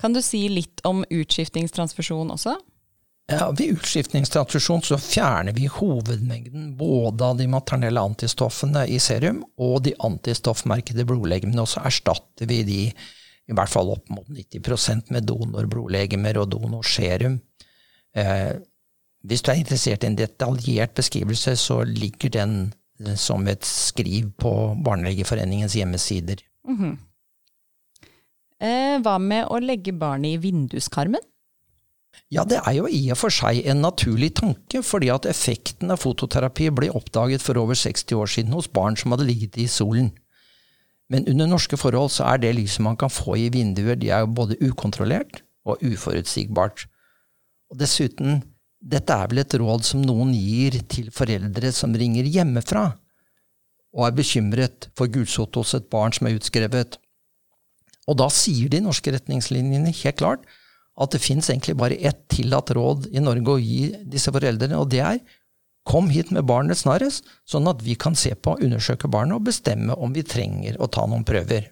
Kan 0.00 0.16
du 0.16 0.20
si 0.24 0.46
litt 0.48 0.80
om 0.88 1.02
utskiftningstransfusjon 1.04 2.32
også? 2.36 2.56
Ja, 3.30 3.46
ved 3.54 3.76
utskiftningstransfusjon 3.76 4.82
så 4.82 4.96
fjerner 4.98 5.54
vi 5.54 5.68
hovedmengden 5.70 6.72
både 6.76 7.28
av 7.28 7.36
de 7.38 7.46
maternelle 7.52 8.02
antistoffene 8.02 8.86
i 8.90 8.98
serum 9.02 9.44
og 9.60 9.84
de 9.86 9.94
antistoffmerkede 10.02 11.04
blodlegemene, 11.06 11.62
og 11.62 11.70
så 11.70 11.84
erstatter 11.86 12.50
vi 12.50 12.64
de 12.66 12.80
i 12.90 13.54
hvert 13.54 13.70
fall 13.70 13.92
opp 13.92 14.10
mot 14.10 14.26
90% 14.26 15.12
med 15.14 15.28
donorblodlegemer 15.30 16.40
og 16.42 16.50
donorserum. 16.56 17.38
Eh, 18.16 18.58
hvis 19.22 19.42
du 19.42 19.50
er 19.52 19.60
interessert 19.60 20.04
i 20.04 20.10
en 20.10 20.18
detaljert 20.18 20.94
beskrivelse, 20.96 21.56
så 21.56 21.82
ligger 21.84 22.32
den 22.34 22.74
eh, 23.00 23.16
som 23.16 23.46
et 23.48 23.66
skriv 23.66 24.32
på 24.38 24.76
Barnelegeforeningens 24.84 25.76
hjemmesider. 25.76 26.42
Mm 26.68 26.76
-hmm. 26.76 26.96
eh, 28.60 29.00
hva 29.02 29.18
med 29.18 29.46
å 29.50 29.58
legge 29.58 29.92
barnet 29.92 30.28
i 30.28 30.36
vinduskarmen? 30.36 31.20
Ja, 32.30 32.44
det 32.44 32.60
er 32.66 32.72
jo 32.72 32.86
i 32.86 33.10
og 33.10 33.18
for 33.18 33.28
seg 33.34 33.66
en 33.66 33.82
naturlig 33.82 34.34
tanke, 34.38 34.82
fordi 34.82 35.08
at 35.08 35.26
effekten 35.26 35.90
av 35.90 35.96
fototerapi 35.96 36.70
ble 36.70 36.90
oppdaget 36.90 37.42
for 37.42 37.58
over 37.58 37.74
60 37.74 38.14
år 38.14 38.26
siden 38.26 38.52
hos 38.52 38.68
barn 38.68 38.96
som 38.96 39.10
hadde 39.10 39.26
ligget 39.26 39.56
i 39.56 39.66
solen. 39.66 40.12
Men 41.10 41.26
under 41.28 41.46
norske 41.46 41.76
forhold 41.76 42.12
så 42.14 42.24
er 42.30 42.36
det 42.36 42.54
lyset 42.54 42.84
man 42.86 42.96
kan 42.96 43.10
få 43.10 43.34
i 43.34 43.48
vinduer, 43.48 43.94
de 43.94 44.12
er 44.14 44.22
jo 44.22 44.26
både 44.26 44.58
ukontrollert 44.62 45.42
og 45.66 45.82
uforutsigbart. 45.82 46.86
Og 47.70 47.78
dessuten, 47.78 48.40
dette 48.80 49.14
er 49.14 49.30
vel 49.30 49.42
et 49.42 49.54
råd 49.60 49.84
som 49.86 50.02
noen 50.02 50.32
gir 50.34 50.80
til 50.90 51.10
foreldre 51.14 51.70
som 51.74 51.94
ringer 51.94 52.26
hjemmefra 52.26 52.88
og 53.90 54.06
er 54.06 54.14
bekymret 54.14 54.88
for 54.98 55.10
gulsott 55.10 55.56
hos 55.58 55.74
et 55.74 55.88
barn 55.90 56.14
som 56.14 56.28
er 56.28 56.36
utskrevet. 56.38 56.96
Og 58.10 58.18
da 58.18 58.28
sier 58.32 58.70
de 58.70 58.82
norske 58.84 59.12
retningslinjene 59.14 59.92
helt 60.02 60.18
klart 60.20 60.46
at 61.00 61.14
det 61.14 61.22
fins 61.22 61.48
egentlig 61.50 61.76
bare 61.80 61.98
ett 61.98 62.22
tillatt 62.32 62.72
råd 62.76 63.08
i 63.14 63.22
Norge 63.22 63.56
å 63.56 63.62
gi 63.62 63.90
disse 64.12 64.32
foreldrene, 64.34 64.78
og 64.78 64.90
det 64.92 65.04
er 65.04 65.20
Kom 65.88 66.10
hit 66.12 66.28
med 66.30 66.44
barnet 66.44 66.76
snarest, 66.76 67.24
sånn 67.48 67.64
at 67.70 67.80
vi 67.82 67.94
kan 67.98 68.12
se 68.14 68.34
på, 68.36 68.52
undersøke 68.60 69.08
barnet 69.10 69.38
og 69.38 69.46
bestemme 69.46 69.94
om 69.96 70.12
vi 70.12 70.22
trenger 70.28 70.76
å 70.76 70.86
ta 70.92 71.06
noen 71.08 71.24
prøver. 71.26 71.70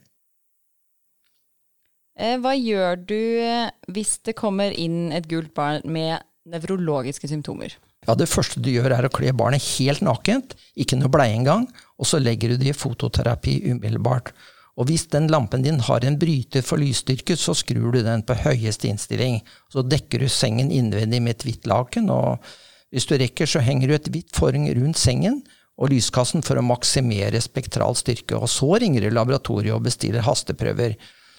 Eh, 2.18 2.37
hva 2.42 2.54
gjør 2.59 2.98
du 3.09 3.20
eh, 3.40 3.70
hvis 3.94 4.18
det 4.26 4.37
kommer 4.38 4.74
inn 4.74 5.12
et 5.14 5.28
gult 5.31 5.52
barn 5.54 5.85
med 5.87 6.18
nevrologiske 6.48 7.31
symptomer? 7.31 7.76
Ja, 8.07 8.14
Det 8.18 8.28
første 8.31 8.61
du 8.62 8.70
gjør, 8.72 8.94
er 8.96 9.07
å 9.07 9.12
kle 9.12 9.35
barnet 9.37 9.64
helt 9.78 10.02
nakent, 10.02 10.54
ikke 10.74 10.98
noe 10.98 11.12
bleie 11.12 11.37
engang, 11.37 11.66
og 11.98 12.09
så 12.09 12.20
legger 12.22 12.54
du 12.54 12.62
det 12.62 12.72
i 12.72 12.76
fototerapi 12.76 13.61
umiddelbart. 13.68 14.33
Og 14.78 14.88
hvis 14.88 15.09
den 15.11 15.26
lampen 15.31 15.64
din 15.64 15.81
har 15.83 16.07
en 16.07 16.16
bryter 16.18 16.62
for 16.62 16.78
lysstyrke, 16.78 17.35
så 17.37 17.54
skrur 17.59 17.92
du 17.96 18.00
den 18.07 18.22
på 18.22 18.37
høyeste 18.38 18.87
innstilling. 18.88 19.40
Så 19.70 19.83
dekker 19.83 20.22
du 20.22 20.31
sengen 20.31 20.70
innvendig 20.70 21.18
med 21.22 21.35
et 21.35 21.46
hvitt 21.48 21.66
laken 21.66 22.11
og 22.14 22.46
hvis 22.94 23.04
du 23.04 23.18
rekker, 23.20 23.48
så 23.48 23.61
henger 23.61 23.90
du 23.90 23.94
et 23.98 24.11
hvitt 24.14 24.33
forheng 24.37 24.64
rundt 24.78 24.96
sengen 24.96 25.42
og 25.78 25.92
lyskassen 25.92 26.42
for 26.46 26.59
å 26.59 26.64
maksimere 26.64 27.40
spektral 27.44 27.96
styrke. 27.98 28.38
Og 28.38 28.48
så 28.48 28.70
ringer 28.81 29.04
du 29.04 29.12
laboratoriet 29.12 29.74
og 29.76 29.85
bestiller 29.85 30.24
hasteprøver, 30.24 30.96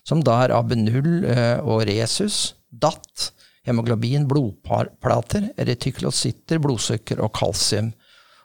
som 0.10 0.24
da 0.26 0.40
er 0.44 0.56
AB0 0.58 1.10
eh, 1.30 1.58
og 1.62 1.86
resus, 1.90 2.56
DAT, 2.70 3.30
hemoglobin, 3.70 4.26
blodplater, 4.30 5.52
retiklocytter, 5.58 6.62
blodsukker 6.64 7.22
og 7.22 7.34
kalsium. 7.38 7.92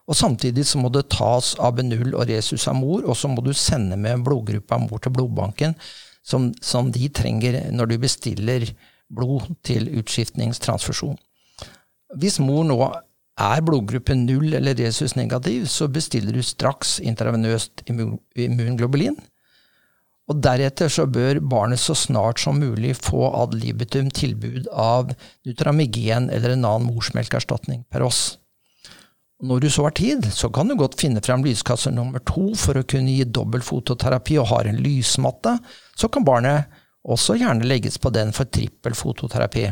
Og 0.05 0.19
Samtidig 0.19 0.67
så 0.69 0.81
må 0.83 0.91
det 0.93 1.07
tas 1.15 1.55
AB0 1.57 2.13
og 2.13 2.29
resus 2.29 2.67
av 2.69 2.77
mor, 2.77 3.07
og 3.09 3.17
så 3.17 3.31
må 3.33 3.45
du 3.45 3.55
sende 3.57 3.97
med 3.97 4.25
blodgruppa 4.27 4.79
mor 4.83 5.01
til 5.01 5.15
blodbanken, 5.17 5.77
som, 6.25 6.51
som 6.61 6.91
de 6.93 7.09
trenger 7.13 7.63
når 7.73 7.93
du 7.93 7.97
bestiller 8.03 8.69
blod 9.15 9.49
til 9.65 9.89
utskiftningstransfusjon. 10.01 11.17
Hvis 12.21 12.39
mor 12.45 12.65
nå 12.69 12.79
er 13.41 13.65
blodgruppe 13.67 14.15
0 14.17 14.59
eller 14.61 14.77
resus 14.79 15.17
negativ, 15.17 15.67
så 15.73 15.89
bestiller 15.89 16.37
du 16.37 16.45
straks 16.45 16.99
intravenøst 17.03 17.87
immunglobulin. 17.89 19.17
Og 20.31 20.39
deretter 20.41 20.89
så 20.89 21.05
bør 21.11 21.43
barnet 21.45 21.83
så 21.83 21.97
snart 21.99 22.41
som 22.41 22.57
mulig 22.61 22.95
få 22.97 23.27
ad 23.29 23.57
libitum 23.59 24.09
tilbud 24.15 24.71
av 24.73 25.13
Nutramigen 25.45 26.31
eller 26.33 26.55
en 26.55 26.65
annen 26.65 26.89
morsmelkerstatning 26.89 27.85
per 27.93 28.07
oss. 28.07 28.23
Når 29.45 29.61
du 29.61 29.69
så 29.71 29.85
har 29.85 29.93
tid, 29.99 30.25
så 30.33 30.49
kan 30.49 30.71
du 30.71 30.77
godt 30.79 30.97
finne 31.01 31.21
frem 31.21 31.43
lyskasse 31.45 31.91
nummer 31.93 32.23
to 32.25 32.55
for 32.57 32.79
å 32.79 32.87
kunne 32.89 33.13
gi 33.13 33.27
dobbel 33.29 33.65
fototerapi 33.67 34.39
og 34.41 34.49
har 34.55 34.71
en 34.71 34.81
lysmatte, 34.81 35.59
så 35.93 36.09
kan 36.09 36.25
barnet 36.25 36.71
også 37.05 37.37
gjerne 37.37 37.69
legges 37.69 37.99
på 38.01 38.13
den 38.15 38.33
for 38.33 38.49
trippel 38.49 38.97
fototerapi. 38.97 39.67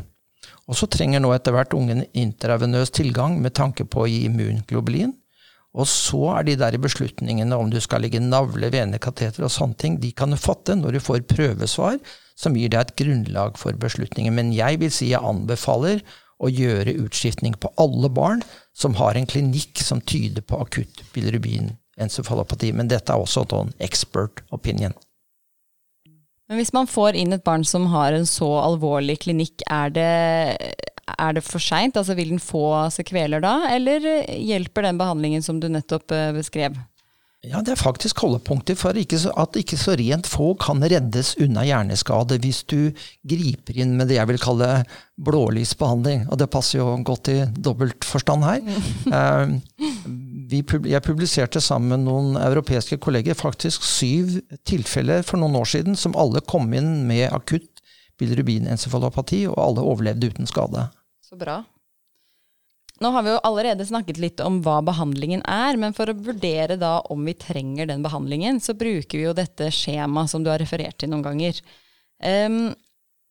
Og 0.68 0.76
så 0.76 0.88
trenger 0.90 1.22
nå 1.22 1.30
etter 1.32 1.54
hvert 1.54 1.72
ungen 1.78 2.04
intravenøs 2.12 2.92
tilgang 2.92 3.38
med 3.40 3.54
tanke 3.56 3.86
på 3.88 4.04
å 4.04 4.10
gi 4.10 4.26
immunglobulin. 4.26 5.14
Og 5.72 5.88
så 5.88 6.20
er 6.36 6.44
de 6.46 6.56
der 6.60 6.76
beslutningene 6.80 7.56
om 7.56 7.70
du 7.72 7.78
skal 7.80 8.04
legge 8.04 8.20
navle, 8.20 8.68
venekateter 8.72 9.46
og 9.46 9.52
sånne 9.54 9.78
ting, 9.80 10.00
de 10.02 10.10
kan 10.12 10.32
du 10.32 10.36
fatte 10.40 10.76
når 10.76 10.98
du 10.98 11.00
får 11.00 11.24
prøvesvar 11.30 11.96
som 12.36 12.56
gir 12.58 12.72
deg 12.72 12.82
et 12.82 12.96
grunnlag 13.00 13.56
for 13.60 13.76
beslutningen. 13.80 14.34
Men 14.36 14.52
jeg 14.56 14.82
vil 14.82 14.92
si 14.92 15.12
jeg 15.12 15.24
anbefaler 15.24 16.02
å 16.42 16.50
gjøre 16.50 16.96
utskiftning 17.04 17.54
på 17.60 17.70
alle 17.80 18.10
barn 18.12 18.42
som 18.76 18.96
har 18.98 19.16
en 19.16 19.28
klinikk 19.28 19.80
som 19.80 20.02
tyder 20.02 20.44
på 20.44 20.58
akutt 20.60 21.04
bilirubin-encefalopati. 21.14 22.72
Men 22.76 22.90
dette 22.92 23.14
er 23.14 23.22
også 23.22 23.46
en 23.60 23.72
expert 23.80 24.44
opinion. 24.52 24.94
Men 26.50 26.58
hvis 26.58 26.74
man 26.76 26.90
får 26.90 27.16
inn 27.16 27.32
et 27.32 27.44
barn 27.46 27.62
som 27.64 27.86
har 27.94 28.12
en 28.12 28.26
så 28.28 28.50
alvorlig 28.60 29.22
klinikk, 29.22 29.62
er 29.72 29.92
det, 29.94 30.10
er 31.10 31.36
det 31.36 31.44
for 31.46 31.62
seint? 31.62 31.96
Altså, 31.98 32.16
vil 32.18 32.34
den 32.34 32.42
få 32.42 32.64
sekveler 32.94 33.42
da, 33.42 33.58
eller 33.72 34.06
hjelper 34.30 34.86
den 34.86 35.00
behandlingen 35.00 35.44
som 35.44 35.60
du 35.60 35.68
nettopp 35.72 36.14
eh, 36.14 36.30
beskrev? 36.36 36.78
Ja, 37.42 37.58
Det 37.58 37.72
er 37.72 37.80
faktisk 37.80 38.20
holdepunkter 38.22 38.76
for 38.78 38.94
at 38.94 39.56
ikke 39.58 39.78
så 39.80 39.96
rent 39.98 40.28
få 40.30 40.52
kan 40.62 40.78
reddes 40.78 41.32
unna 41.42 41.64
hjerneskade 41.66 42.36
hvis 42.38 42.60
du 42.70 42.92
griper 43.26 43.80
inn 43.82 43.96
med 43.98 44.12
det 44.12 44.20
jeg 44.20 44.30
vil 44.30 44.38
kalle 44.38 44.68
blålysbehandling. 45.18 46.28
Og 46.30 46.38
det 46.38 46.46
passer 46.54 46.78
jo 46.78 46.94
godt 47.02 47.32
i 47.34 47.40
dobbeltforstand 47.58 48.46
her. 48.46 48.62
Mm. 48.62 49.58
vi, 50.52 50.62
jeg 50.86 51.02
publiserte 51.02 51.60
sammen 51.60 51.90
med 51.96 52.06
noen 52.06 52.38
europeiske 52.38 53.00
kolleger 53.02 53.34
faktisk 53.34 53.82
syv 53.82 54.38
tilfeller 54.68 55.26
for 55.26 55.42
noen 55.42 55.58
år 55.58 55.66
siden 55.74 55.98
som 55.98 56.14
alle 56.14 56.44
kom 56.46 56.70
inn 56.78 57.08
med 57.10 57.26
akutt 57.34 57.71
bilirubin-encefalopati, 58.22 59.44
og 59.50 59.58
alle 59.60 59.84
overlevde 59.84 60.32
uten 60.32 60.48
skade. 60.48 60.88
Så 61.26 61.36
bra. 61.38 61.60
Nå 63.02 63.10
har 63.10 63.24
vi 63.26 63.32
jo 63.32 63.40
allerede 63.42 63.86
snakket 63.86 64.20
litt 64.22 64.40
om 64.44 64.60
hva 64.62 64.76
behandlingen 64.86 65.42
er, 65.48 65.78
men 65.80 65.94
for 65.96 66.10
å 66.10 66.14
vurdere 66.14 66.76
da 66.78 67.00
om 67.10 67.24
vi 67.26 67.34
trenger 67.34 67.88
den 67.90 68.04
behandlingen, 68.04 68.60
så 68.62 68.76
bruker 68.78 69.18
vi 69.18 69.26
jo 69.26 69.34
dette 69.34 69.72
skjemaet 69.74 70.30
som 70.30 70.44
du 70.44 70.52
har 70.52 70.62
referert 70.62 71.00
til 71.02 71.10
noen 71.10 71.24
ganger. 71.26 71.58
Um, 72.22 72.70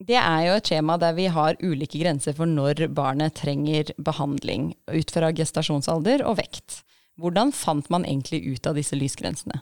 det 0.01 0.17
er 0.17 0.47
jo 0.47 0.58
et 0.58 0.67
skjema 0.67 0.97
der 0.99 1.15
vi 1.15 1.30
har 1.32 1.60
ulike 1.62 2.01
grenser 2.01 2.36
for 2.36 2.49
når 2.49 2.88
barnet 2.97 3.38
trenger 3.38 3.93
behandling, 4.01 4.73
ut 4.91 5.13
fra 5.13 5.32
gestasjonsalder 5.38 6.25
og 6.27 6.39
vekt. 6.41 6.82
Hvordan 7.21 7.54
fant 7.56 7.88
man 7.93 8.08
egentlig 8.08 8.41
ut 8.49 8.67
av 8.67 8.80
disse 8.80 8.97
lysgrensene? 8.97 9.62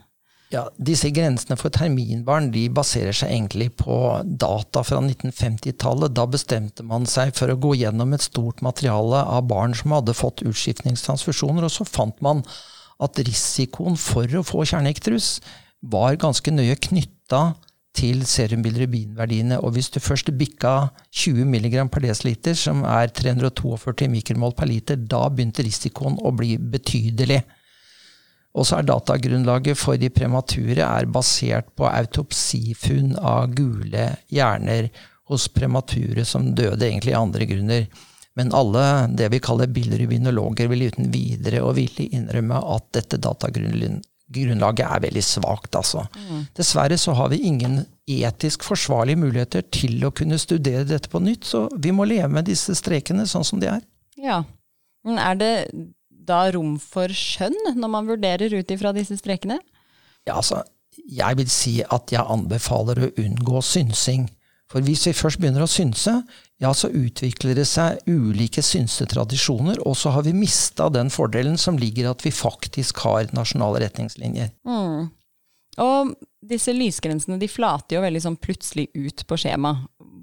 Ja, 0.49 0.63
Disse 0.81 1.11
grensene 1.13 1.53
for 1.61 1.69
terminbarn 1.69 2.47
de 2.49 2.63
baserer 2.73 3.13
seg 3.13 3.29
egentlig 3.35 3.67
på 3.77 3.93
data 4.25 4.81
fra 4.81 4.97
1950-tallet. 5.03 6.15
Da 6.17 6.25
bestemte 6.25 6.85
man 6.85 7.05
seg 7.09 7.35
for 7.37 7.53
å 7.53 7.59
gå 7.61 7.75
gjennom 7.77 8.15
et 8.17 8.25
stort 8.25 8.63
materiale 8.65 9.21
av 9.29 9.45
barn 9.51 9.77
som 9.77 9.93
hadde 9.93 10.17
fått 10.17 10.41
utskiftningstransfusjoner, 10.41 11.67
og 11.67 11.73
så 11.73 11.85
fant 11.85 12.17
man 12.25 12.41
at 12.99 13.21
risikoen 13.21 13.93
for 14.01 14.25
å 14.25 14.41
få 14.43 14.65
kjerneekterus 14.71 15.35
var 15.93 16.17
ganske 16.19 16.51
nøye 16.51 16.79
knytta 16.81 17.43
til 17.99 18.25
serumbilirubinverdiene. 18.25 19.61
Og 19.61 19.77
hvis 19.77 19.91
du 19.93 20.01
først 20.01 20.33
bikka 20.33 20.89
20 21.13 21.45
mg 21.45 21.77
per 21.93 22.07
desiliter, 22.09 22.57
som 22.57 22.81
er 22.89 23.13
342 23.13 24.09
mikromål 24.17 24.57
per 24.57 24.73
liter, 24.73 24.97
da 24.97 25.27
begynte 25.29 25.65
risikoen 25.69 26.17
å 26.25 26.33
bli 26.33 26.55
betydelig. 26.57 27.43
Og 28.57 28.65
så 28.65 28.79
er 28.79 28.87
datagrunnlaget 28.89 29.77
for 29.77 29.99
de 29.99 30.09
premature 30.13 30.81
er 30.81 31.09
basert 31.11 31.69
på 31.77 31.85
autopsifunn 31.89 33.15
av 33.17 33.53
gule 33.53 34.09
hjerner 34.33 34.89
hos 35.29 35.47
premature 35.53 36.25
som 36.25 36.53
døde 36.57 36.87
egentlig 36.87 37.13
av 37.13 37.27
andre 37.27 37.45
grunner. 37.49 37.85
Men 38.37 38.53
alle 38.55 38.83
det 39.19 39.29
vi 39.33 39.41
kaller 39.43 39.69
bilrubinologer 39.73 40.69
vil 40.71 40.87
uten 40.89 41.11
videre 41.13 41.61
og 41.65 41.75
villig 41.77 42.07
innrømme 42.15 42.57
at 42.73 42.87
dette 42.95 43.19
datagrunnlaget 43.21 44.85
er 44.85 45.03
veldig 45.05 45.23
svakt. 45.25 45.75
Altså. 45.77 46.05
Mm. 46.15 46.47
Dessverre 46.57 46.97
så 46.97 47.13
har 47.19 47.29
vi 47.33 47.43
ingen 47.49 47.83
etisk 48.09 48.65
forsvarlige 48.65 49.21
muligheter 49.21 49.65
til 49.69 50.01
å 50.07 50.13
kunne 50.15 50.39
studere 50.41 50.87
dette 50.89 51.11
på 51.11 51.21
nytt, 51.21 51.45
så 51.45 51.67
vi 51.77 51.93
må 51.93 52.07
leve 52.09 52.31
med 52.33 52.49
disse 52.49 52.73
strekene 52.77 53.27
sånn 53.29 53.45
som 53.45 53.61
de 53.61 53.69
er. 53.75 53.83
Ja, 54.17 54.41
men 55.05 55.19
Er 55.21 55.35
det 55.39 55.53
da 56.29 56.45
rom 56.55 56.77
for 56.81 57.11
skjønn 57.11 57.75
når 57.75 57.91
man 57.91 58.09
vurderer 58.09 58.53
ut 58.55 58.73
ifra 58.73 58.93
disse 58.95 59.17
strekene? 59.19 59.59
Ja, 60.27 60.37
altså, 60.37 60.63
jeg 61.09 61.39
vil 61.39 61.49
si 61.51 61.79
at 61.83 62.13
jeg 62.13 62.25
anbefaler 62.25 63.07
å 63.07 63.13
unngå 63.19 63.63
synsing. 63.65 64.27
For 64.69 64.85
hvis 64.85 65.07
vi 65.07 65.15
først 65.17 65.39
begynner 65.41 65.65
å 65.65 65.69
synse, 65.69 66.11
ja, 66.61 66.71
så 66.77 66.91
utvikler 66.93 67.55
det 67.57 67.65
seg 67.65 68.03
ulike 68.05 68.61
synsetradisjoner, 68.61 69.79
og 69.81 69.95
så 69.97 70.13
har 70.13 70.27
vi 70.27 70.35
mista 70.37 70.91
den 70.93 71.09
fordelen 71.09 71.57
som 71.57 71.79
ligger 71.79 72.05
i 72.05 72.11
at 72.11 72.25
vi 72.25 72.33
faktisk 72.35 73.01
har 73.07 73.31
nasjonale 73.33 73.81
retningslinjer. 73.87 74.51
Mm. 74.69 75.09
Og 75.81 76.13
disse 76.45 76.73
lysgrensene 76.75 77.39
de 77.41 77.49
flater 77.49 77.97
jo 77.97 78.03
veldig 78.05 78.21
sånn 78.27 78.37
plutselig 78.41 78.89
ut 78.93 79.25
på 79.25 79.39
skjema. 79.41 79.73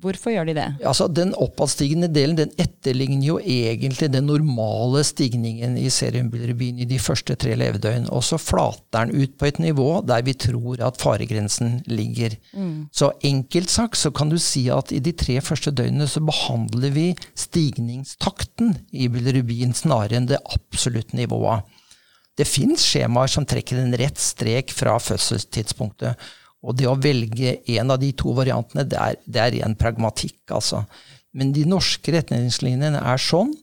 Hvorfor 0.07 0.33
gjør 0.33 0.49
de 0.49 0.55
det? 0.57 0.67
Altså, 0.87 1.09
Den 1.11 1.35
oppadstigende 1.35 2.09
delen 2.13 2.39
den 2.39 2.53
etterligner 2.61 3.27
jo 3.27 3.37
egentlig 3.43 4.09
den 4.13 4.29
normale 4.31 5.03
stigningen 5.07 5.77
i 5.81 5.89
serumbilirubin 5.91 6.81
i 6.83 6.89
de 6.89 6.99
første 7.03 7.35
tre 7.35 7.57
levedøgn. 7.59 8.09
Og 8.15 8.25
så 8.25 8.39
flater 8.41 9.07
den 9.07 9.23
ut 9.23 9.37
på 9.39 9.51
et 9.51 9.61
nivå 9.63 9.89
der 10.07 10.25
vi 10.27 10.37
tror 10.39 10.83
at 10.87 11.01
faregrensen 11.01 11.81
ligger. 11.91 12.37
Mm. 12.55 12.89
Så 12.95 13.11
enkelt 13.27 13.73
sagt 13.73 14.01
så 14.01 14.13
kan 14.15 14.31
du 14.31 14.39
si 14.43 14.67
at 14.73 14.93
i 14.95 15.03
de 15.03 15.13
tre 15.13 15.41
første 15.45 15.75
døgnene 15.75 16.09
så 16.11 16.23
behandler 16.25 16.95
vi 16.95 17.09
stigningstakten 17.37 18.77
i 18.93 19.11
bilirubin 19.13 19.75
snarere 19.77 20.21
enn 20.21 20.31
det 20.31 20.43
absolutte 20.55 21.19
nivået. 21.19 21.67
Det 22.37 22.45
fins 22.49 22.85
skjemaer 22.85 23.31
som 23.33 23.47
trekker 23.49 23.81
en 23.81 23.97
rett 23.97 24.19
strek 24.21 24.73
fra 24.77 24.99
fødselstidspunktet. 25.01 26.21
Og 26.67 26.75
det 26.79 26.89
å 26.91 26.97
velge 26.99 27.61
en 27.77 27.93
av 27.95 28.01
de 28.03 28.11
to 28.19 28.33
variantene, 28.35 28.87
det 28.91 28.99
er, 28.99 29.21
det 29.25 29.43
er 29.43 29.55
ren 29.61 29.77
pragmatikk, 29.79 30.41
altså. 30.51 30.83
Men 31.37 31.53
de 31.55 31.67
norske 31.69 32.15
retningslinjene 32.15 32.99
er 32.99 33.23
sånn 33.23 33.55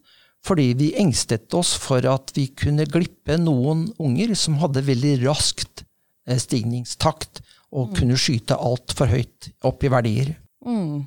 fordi 0.44 0.74
vi 0.76 0.89
engstet 1.00 1.54
oss 1.56 1.72
for 1.80 2.04
at 2.10 2.34
vi 2.36 2.50
kunne 2.52 2.84
glippe 2.92 3.38
noen 3.39 3.86
unger 4.02 4.34
som 4.36 4.58
hadde 4.60 4.84
veldig 4.84 5.13
raskt 5.24 5.86
eh, 6.28 6.39
stigningstakt 6.39 7.39
og 7.74 7.92
mm. 7.92 7.94
kunne 8.00 8.18
skyte 8.20 8.58
altfor 8.60 9.12
høyt 9.13 9.54
opp 9.66 9.86
i 9.88 9.92
verdier. 9.94 10.34
Mm. 10.68 11.06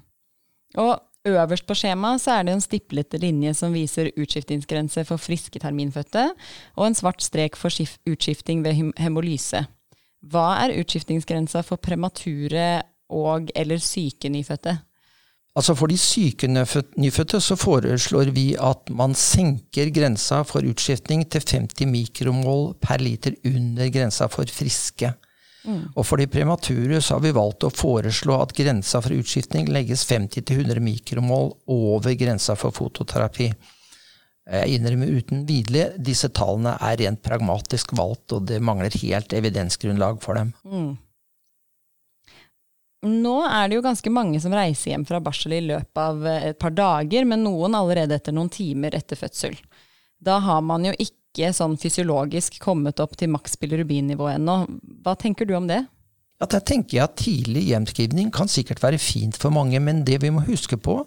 Og 0.81 0.95
øverst 1.29 1.67
på 1.69 1.77
skjemaet 1.77 2.25
så 2.25 2.39
er 2.39 2.47
det 2.47 2.57
en 2.57 2.65
stiplet 2.65 3.19
linje 3.21 3.53
som 3.61 3.77
viser 3.77 4.09
utskiftingsgrense 4.17 5.05
for 5.09 5.21
friske 5.21 5.61
terminfødte, 5.63 6.31
og 6.81 6.89
en 6.89 6.97
svart 6.97 7.25
strek 7.25 7.61
for 7.61 7.73
utskifting 8.09 8.65
ved 8.65 8.97
hemolyse. 9.01 9.67
Hva 10.27 10.49
er 10.65 10.77
utskiftingsgrensa 10.81 11.62
for 11.65 11.77
premature 11.77 12.83
og- 13.11 13.51
eller 13.55 13.79
syke 13.79 14.29
nyfødte? 14.29 14.79
Altså 15.57 15.75
For 15.75 15.87
de 15.87 15.97
syke 15.97 16.49
nyfødte 16.49 17.41
så 17.41 17.57
foreslår 17.57 18.31
vi 18.35 18.55
at 18.61 18.91
man 18.91 19.15
senker 19.15 19.89
grensa 19.91 20.43
for 20.45 20.61
utskiftning 20.61 21.25
til 21.31 21.41
50 21.41 21.87
mikromol 21.87 22.75
per 22.75 23.01
liter 23.01 23.33
under 23.45 23.89
grensa 23.89 24.29
for 24.29 24.45
friske. 24.45 25.15
Mm. 25.65 25.89
Og 25.97 26.07
for 26.07 26.17
de 26.17 26.27
premature 26.27 27.01
så 27.01 27.17
har 27.17 27.21
vi 27.25 27.33
valgt 27.35 27.65
å 27.65 27.73
foreslå 27.73 28.37
at 28.43 28.53
grensa 28.55 29.01
for 29.03 29.17
utskiftning 29.17 29.71
legges 29.73 30.05
50-100 30.05 30.79
mikromol 30.79 31.55
over 31.67 32.15
grensa 32.15 32.55
for 32.55 32.71
fototerapi. 32.71 33.49
Jeg 34.47 34.77
innrømmer 34.77 35.11
uten 35.11 35.43
videre 35.49 35.97
disse 35.99 36.29
tallene 36.31 36.77
er 36.79 37.01
rent 37.01 37.23
pragmatisk 37.25 37.97
valgt, 37.99 38.31
og 38.37 38.47
det 38.47 38.61
mangler 38.63 38.95
helt 39.03 39.35
evidensgrunnlag 39.35 40.21
for 40.23 40.39
dem. 40.39 40.53
Mm. 40.63 40.93
Nå 43.07 43.35
er 43.45 43.69
det 43.69 43.77
jo 43.77 43.85
ganske 43.85 44.11
mange 44.11 44.39
som 44.43 44.55
reiser 44.55 44.93
hjem 44.93 45.05
fra 45.07 45.21
barsel 45.23 45.57
i 45.59 45.65
løpet 45.67 46.01
av 46.01 46.23
eh, 46.27 46.49
et 46.53 46.59
par 46.59 46.75
dager, 46.75 47.27
men 47.29 47.45
noen 47.45 47.77
allerede 47.79 48.17
etter 48.17 48.35
noen 48.35 48.51
timer 48.53 48.97
etter 48.97 49.19
fødsel. 49.19 49.59
Da 50.23 50.39
har 50.43 50.63
man 50.65 50.87
jo 50.89 50.95
ikke 51.03 51.53
sånn 51.55 51.77
fysiologisk 51.79 52.57
kommet 52.63 53.03
opp 53.03 53.19
til 53.21 53.31
maks 53.35 53.59
bilirubin-nivå 53.61 54.31
ennå. 54.33 54.63
Hva 55.05 55.15
tenker 55.21 55.47
du 55.47 55.55
om 55.59 55.69
det? 55.69 55.83
Ja, 56.41 56.49
der 56.53 56.63
tenker 56.69 56.99
jeg 56.99 57.05
at 57.05 57.17
Tidlig 57.21 57.67
hjemskrivning 57.71 58.31
kan 58.35 58.51
sikkert 58.53 58.83
være 58.85 59.01
fint 59.01 59.37
for 59.41 59.55
mange, 59.55 59.81
men 59.81 60.05
det 60.09 60.21
vi 60.25 60.33
må 60.33 60.45
huske 60.49 60.79
på, 60.81 61.03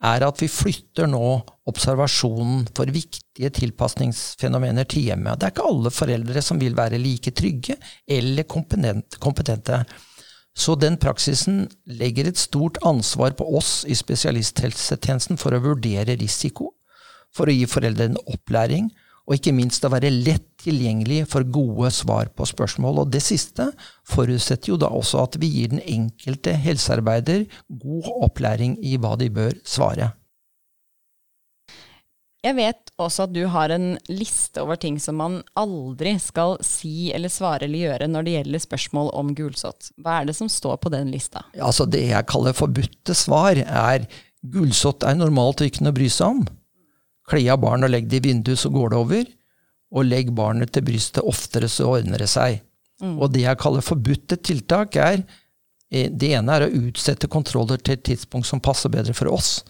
er 0.00 0.24
at 0.24 0.40
vi 0.40 0.48
flytter 0.48 1.08
nå 1.10 1.24
observasjonen 1.68 2.64
for 2.76 2.88
viktige 2.92 3.50
tilpasningsfenomener 3.58 4.88
til 4.88 5.10
hjemmet. 5.10 5.40
Det 5.40 5.48
er 5.48 5.54
ikke 5.54 5.66
alle 5.68 5.92
foreldre 5.92 6.44
som 6.44 6.60
vil 6.60 6.76
være 6.78 7.00
like 7.00 7.34
trygge 7.36 7.76
eller 8.08 8.48
kompetente. 8.48 9.82
Så 10.56 10.74
den 10.80 10.96
praksisen 11.00 11.66
legger 11.86 12.30
et 12.30 12.40
stort 12.40 12.80
ansvar 12.86 13.36
på 13.38 13.46
oss 13.56 13.84
i 13.88 13.96
spesialisthelsetjenesten 13.96 15.38
for 15.40 15.54
å 15.54 15.62
vurdere 15.62 16.18
risiko, 16.20 16.72
for 17.30 17.48
å 17.48 17.54
gi 17.54 17.68
foreldrene 17.70 18.20
opplæring, 18.32 18.90
og 19.30 19.36
ikke 19.36 19.54
minst 19.54 19.84
å 19.86 19.92
være 19.92 20.10
lett 20.10 20.48
tilgjengelig 20.58 21.22
for 21.30 21.46
gode 21.46 21.92
svar 21.94 22.32
på 22.34 22.48
spørsmål. 22.50 23.04
Og 23.04 23.12
det 23.14 23.22
siste 23.22 23.68
forutsetter 24.10 24.72
jo 24.72 24.78
da 24.82 24.90
også 24.90 25.22
at 25.22 25.38
vi 25.38 25.52
gir 25.54 25.70
den 25.70 25.84
enkelte 25.86 26.56
helsearbeider 26.58 27.46
god 27.70 28.10
opplæring 28.26 28.74
i 28.82 28.96
hva 28.98 29.14
de 29.20 29.30
bør 29.30 29.54
svare. 29.62 30.16
Jeg 32.40 32.56
vet 32.56 32.90
også 32.96 33.26
at 33.28 33.32
du 33.36 33.42
har 33.52 33.70
en 33.70 33.90
liste 34.08 34.62
over 34.64 34.78
ting 34.80 34.96
som 34.98 35.18
man 35.20 35.40
aldri 35.60 36.14
skal 36.18 36.56
si 36.64 37.12
eller 37.14 37.30
svare 37.30 37.68
eller 37.68 37.84
gjøre 37.84 38.08
når 38.10 38.26
det 38.26 38.36
gjelder 38.38 38.64
spørsmål 38.64 39.10
om 39.20 39.34
gulsott. 39.36 39.92
Hva 40.00 40.18
er 40.18 40.30
det 40.30 40.38
som 40.40 40.48
står 40.50 40.80
på 40.82 40.90
den 40.90 41.12
lista? 41.12 41.44
Altså 41.60 41.86
det 41.86 42.06
jeg 42.08 42.28
kaller 42.32 42.56
forbudte 42.56 43.14
svar, 43.14 43.60
er 43.60 44.08
gulsott 44.40 45.04
er 45.04 45.20
normalt 45.20 45.62
ikke 45.62 45.84
noe 45.84 45.94
å 45.94 46.00
bry 46.00 46.08
seg 46.10 46.40
om. 46.40 46.42
Kle 47.30 47.44
av 47.52 47.60
barn 47.62 47.86
og 47.86 47.92
legg 47.92 48.08
det 48.10 48.20
i 48.20 48.26
vinduet, 48.28 48.58
så 48.58 48.72
går 48.72 48.92
det 48.92 48.98
over. 48.98 49.28
Og 49.90 50.06
legg 50.06 50.32
barnet 50.34 50.72
til 50.74 50.86
brystet 50.86 51.26
oftere, 51.26 51.68
så 51.70 51.88
ordner 51.96 52.22
det 52.22 52.30
seg. 52.30 52.60
Mm. 53.02 53.16
Og 53.18 53.30
det 53.32 53.44
jeg 53.46 53.60
kaller 53.60 53.84
forbudte 53.84 54.38
tiltak, 54.44 54.96
er 54.96 55.22
eh, 55.90 56.10
Det 56.10 56.34
ene 56.36 56.56
er 56.56 56.66
å 56.66 56.74
utsette 56.86 57.30
kontroller 57.30 57.80
til 57.80 57.96
et 57.96 58.04
tidspunkt 58.06 58.46
som 58.46 58.62
passer 58.62 58.92
bedre 58.92 59.14
for 59.16 59.32
oss. 59.32 59.60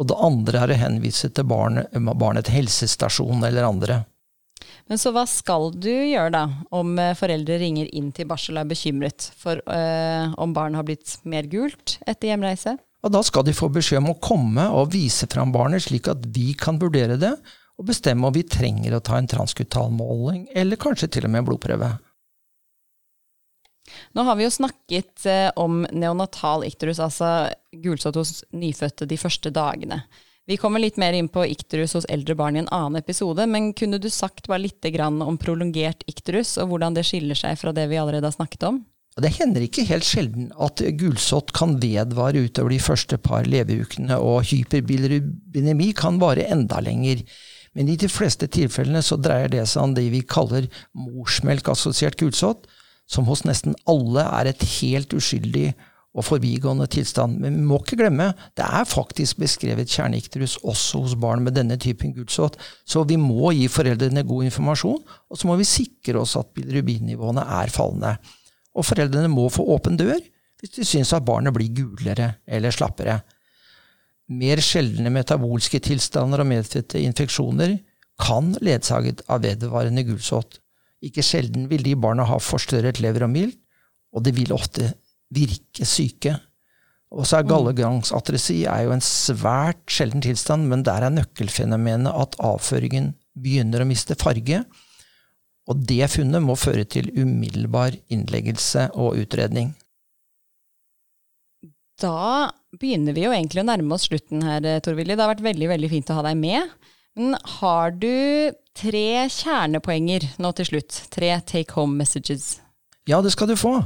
Og 0.00 0.08
det 0.08 0.16
andre 0.16 0.64
er 0.64 0.72
å 0.72 0.80
henvise 0.80 1.28
til 1.28 1.44
barnet, 1.48 1.92
barnet 2.16 2.48
til 2.48 2.60
helsestasjon 2.60 3.44
eller 3.44 3.68
andre. 3.68 4.02
Men 4.90 4.98
så 4.98 5.12
hva 5.14 5.22
skal 5.28 5.70
du 5.76 5.90
gjøre 5.92 6.32
da, 6.34 6.44
om 6.74 6.96
eh, 6.98 7.16
foreldre 7.18 7.60
ringer 7.60 7.90
inn 7.96 8.10
til 8.16 8.28
barsel 8.28 8.56
og 8.58 8.64
er 8.64 8.72
bekymret 8.72 9.28
for 9.38 9.60
øh, 9.60 10.32
om 10.40 10.54
barnet 10.56 10.80
har 10.80 10.88
blitt 10.88 11.18
mer 11.28 11.48
gult 11.52 11.98
etter 12.08 12.32
hjemreise? 12.32 12.74
Og 13.00 13.14
da 13.14 13.22
skal 13.24 13.46
de 13.46 13.56
få 13.56 13.70
beskjed 13.72 14.02
om 14.02 14.12
å 14.12 14.20
komme 14.20 14.66
og 14.76 14.92
vise 14.92 15.28
fram 15.30 15.54
barnet, 15.54 15.86
slik 15.86 16.10
at 16.12 16.24
vi 16.34 16.52
kan 16.58 16.80
vurdere 16.80 17.16
det 17.20 17.32
og 17.80 17.88
bestemme 17.88 18.28
om 18.28 18.34
vi 18.34 18.44
trenger 18.44 18.92
å 18.92 19.02
ta 19.04 19.16
en 19.16 19.28
transkutalmåling, 19.30 20.50
eller 20.52 20.80
kanskje 20.80 21.08
til 21.14 21.24
og 21.24 21.32
med 21.32 21.42
en 21.42 21.48
blodprøve. 21.48 21.94
Nå 24.14 24.24
har 24.26 24.36
vi 24.36 24.44
jo 24.44 24.52
snakket 24.52 25.24
eh, 25.26 25.48
om 25.58 25.86
neonatal 25.88 26.66
ikterus, 26.68 27.00
altså 27.02 27.48
gulsott 27.72 28.18
hos 28.20 28.42
nyfødte 28.52 29.08
de 29.08 29.18
første 29.18 29.52
dagene. 29.54 30.02
Vi 30.50 30.58
kommer 30.60 30.82
litt 30.82 30.98
mer 31.00 31.14
inn 31.14 31.30
på 31.30 31.44
ikterus 31.46 31.94
hos 31.96 32.06
eldre 32.10 32.34
barn 32.38 32.56
i 32.58 32.62
en 32.62 32.70
annen 32.74 33.00
episode, 33.00 33.44
men 33.46 33.72
kunne 33.76 34.00
du 34.02 34.08
sagt 34.10 34.48
bare 34.50 34.64
litt 34.64 34.86
om 35.00 35.38
prolongert 35.38 36.04
ikterus, 36.10 36.56
og 36.58 36.72
hvordan 36.72 36.96
det 36.96 37.06
skiller 37.06 37.38
seg 37.38 37.58
fra 37.60 37.72
det 37.72 37.88
vi 37.90 38.00
allerede 38.00 38.26
har 38.26 38.36
snakket 38.36 38.66
om? 38.66 38.82
Det 39.20 39.32
hender 39.36 39.64
ikke 39.64 39.86
helt 39.88 40.06
sjelden 40.06 40.50
at 40.60 40.82
gulsott 41.00 41.52
kan 41.56 41.76
vedvare 41.82 42.46
utover 42.46 42.74
de 42.74 42.80
første 42.82 43.18
par 43.20 43.48
leveukene, 43.48 44.16
og 44.16 44.46
hyperbilirubinemi 44.50 45.90
kan 45.98 46.20
vare 46.22 46.48
enda 46.52 46.80
lenger. 46.84 47.24
Men 47.76 47.90
i 47.90 47.98
de 48.00 48.08
fleste 48.10 48.48
tilfellene 48.50 49.02
så 49.04 49.18
dreier 49.20 49.50
det 49.52 49.66
seg 49.70 49.84
om 49.84 49.94
det 49.94 50.08
vi 50.12 50.24
kaller 50.26 50.66
morsmelkassosiert 50.98 52.18
gulsott, 52.20 52.66
som 53.10 53.26
hos 53.26 53.44
nesten 53.46 53.76
alle 53.90 54.24
er 54.26 54.50
et 54.50 54.66
helt 54.78 55.14
uskyldig 55.14 55.72
og 56.10 56.26
forbigående 56.26 56.88
tilstand. 56.90 57.38
Men 57.42 57.58
vi 57.58 57.66
må 57.66 57.78
ikke 57.82 58.00
glemme, 58.00 58.32
det 58.58 58.66
er 58.66 58.88
faktisk 58.88 59.38
beskrevet 59.42 59.90
kjerneikterus 59.90 60.56
også 60.66 61.04
hos 61.04 61.14
barn 61.18 61.44
med 61.46 61.54
denne 61.58 61.78
typen 61.78 62.14
gulsott. 62.16 62.58
Så 62.86 63.04
vi 63.06 63.18
må 63.20 63.52
gi 63.54 63.68
foreldrene 63.70 64.26
god 64.26 64.48
informasjon, 64.50 65.00
og 65.06 65.38
så 65.38 65.50
må 65.50 65.58
vi 65.60 65.68
sikre 65.68 66.22
oss 66.22 66.36
at 66.40 66.50
bilirubinnivåene 66.56 67.46
er 67.60 67.74
fallende. 67.74 68.16
Og 68.76 68.86
foreldrene 68.86 69.30
må 69.32 69.48
få 69.52 69.66
åpen 69.74 69.98
dør 70.00 70.20
hvis 70.60 70.74
de 70.76 70.84
syns 70.84 71.14
at 71.16 71.24
barnet 71.24 71.54
blir 71.56 71.72
gulere 71.72 72.34
eller 72.44 72.74
slappere. 72.74 73.20
Mer 74.30 74.60
sjeldne 74.62 75.10
metabolske 75.10 75.80
tilstander 75.82 76.42
og 76.42 76.50
medfødte 76.50 77.00
infeksjoner 77.02 77.78
kan 78.20 78.52
ledsaget 78.60 79.24
av 79.32 79.40
vedvarende 79.46 80.04
gulsott. 80.06 80.60
Ikke 81.00 81.24
sjelden 81.24 81.64
vil 81.70 81.82
de 81.86 81.96
barna 81.96 82.26
ha 82.28 82.36
forstørret 82.44 83.00
lever 83.00 83.24
og 83.24 83.32
mild, 83.32 83.56
og 84.12 84.26
de 84.26 84.34
vil 84.36 84.52
ofte 84.52 84.92
virke 85.32 85.86
syke. 85.88 86.34
Og 87.10 87.26
så 87.26 87.40
er 87.40 87.48
gallegangsatresi 87.48 88.60
er 88.70 88.84
jo 88.86 88.94
en 88.94 89.02
svært 89.02 89.82
sjelden 89.90 90.22
tilstand, 90.22 90.68
men 90.70 90.84
der 90.86 91.06
er 91.06 91.14
nøkkelfenomenet 91.14 92.12
at 92.12 92.36
avføringen 92.44 93.14
begynner 93.34 93.82
å 93.82 93.88
miste 93.88 94.14
farge. 94.20 94.62
Og 95.70 95.84
det 95.86 96.08
funnet 96.10 96.42
må 96.42 96.56
føre 96.58 96.84
til 96.88 97.12
umiddelbar 97.14 97.94
innleggelse 98.10 98.88
og 98.98 99.20
utredning. 99.22 99.74
Da 102.00 102.50
begynner 102.80 103.14
vi 103.14 103.26
jo 103.26 103.34
egentlig 103.34 103.62
å 103.62 103.68
nærme 103.68 103.94
oss 103.94 104.08
slutten 104.08 104.42
her, 104.42 104.64
Tor-Willy. 104.82 105.14
Det 105.14 105.22
har 105.22 105.34
vært 105.34 105.44
veldig, 105.44 105.68
veldig 105.74 105.90
fint 105.92 106.10
å 106.10 106.16
ha 106.18 106.24
deg 106.26 106.40
med. 106.40 106.74
Men 107.18 107.36
har 107.58 107.94
du 108.00 108.10
tre 108.78 109.26
kjernepoenger 109.30 110.26
nå 110.40 110.52
til 110.58 110.70
slutt? 110.72 111.02
Tre 111.12 111.34
take 111.46 111.76
home 111.76 112.00
messages? 112.00 112.54
Ja, 113.10 113.20
det 113.22 113.34
skal 113.34 113.50
du 113.50 113.56
få. 113.58 113.76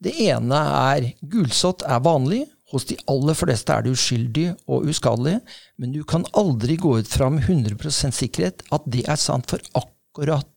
Det 0.00 0.12
ene 0.26 0.58
er 0.80 1.12
gulsott 1.20 1.84
er 1.86 2.02
vanlig. 2.04 2.42
Hos 2.70 2.86
de 2.86 2.96
aller 3.10 3.34
fleste 3.34 3.74
er 3.74 3.84
det 3.84 3.94
uskyldig 3.96 4.44
og 4.70 4.86
uskadelig, 4.90 5.40
men 5.80 5.90
du 5.90 6.04
kan 6.06 6.22
aldri 6.38 6.76
gå 6.78 7.00
ut 7.00 7.08
fra 7.10 7.26
med 7.32 7.48
100% 7.48 8.14
sikkerhet 8.14 8.62
at 8.70 8.84
det 8.86 9.02
er 9.10 9.18
sant 9.18 9.50
for 9.50 9.62
akkurat 9.72 9.96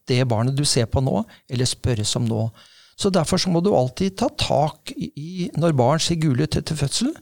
det 0.08 0.24
barnet 0.28 0.56
du 0.56 0.66
ser 0.66 0.86
på 0.86 1.01
nå, 1.01 1.24
eller 1.49 1.66
spørres 1.66 2.16
om 2.16 2.26
nå. 2.26 2.49
Så 2.97 3.10
Derfor 3.10 3.38
så 3.38 3.49
må 3.49 3.62
du 3.62 3.74
alltid 3.74 4.18
ta 4.18 4.30
tak 4.30 4.91
i 4.97 5.49
når 5.58 5.74
barn 5.74 5.99
ser 5.99 6.16
gule 6.22 6.43
ut 6.43 6.56
etter 6.56 6.76
fødsel. 6.76 7.14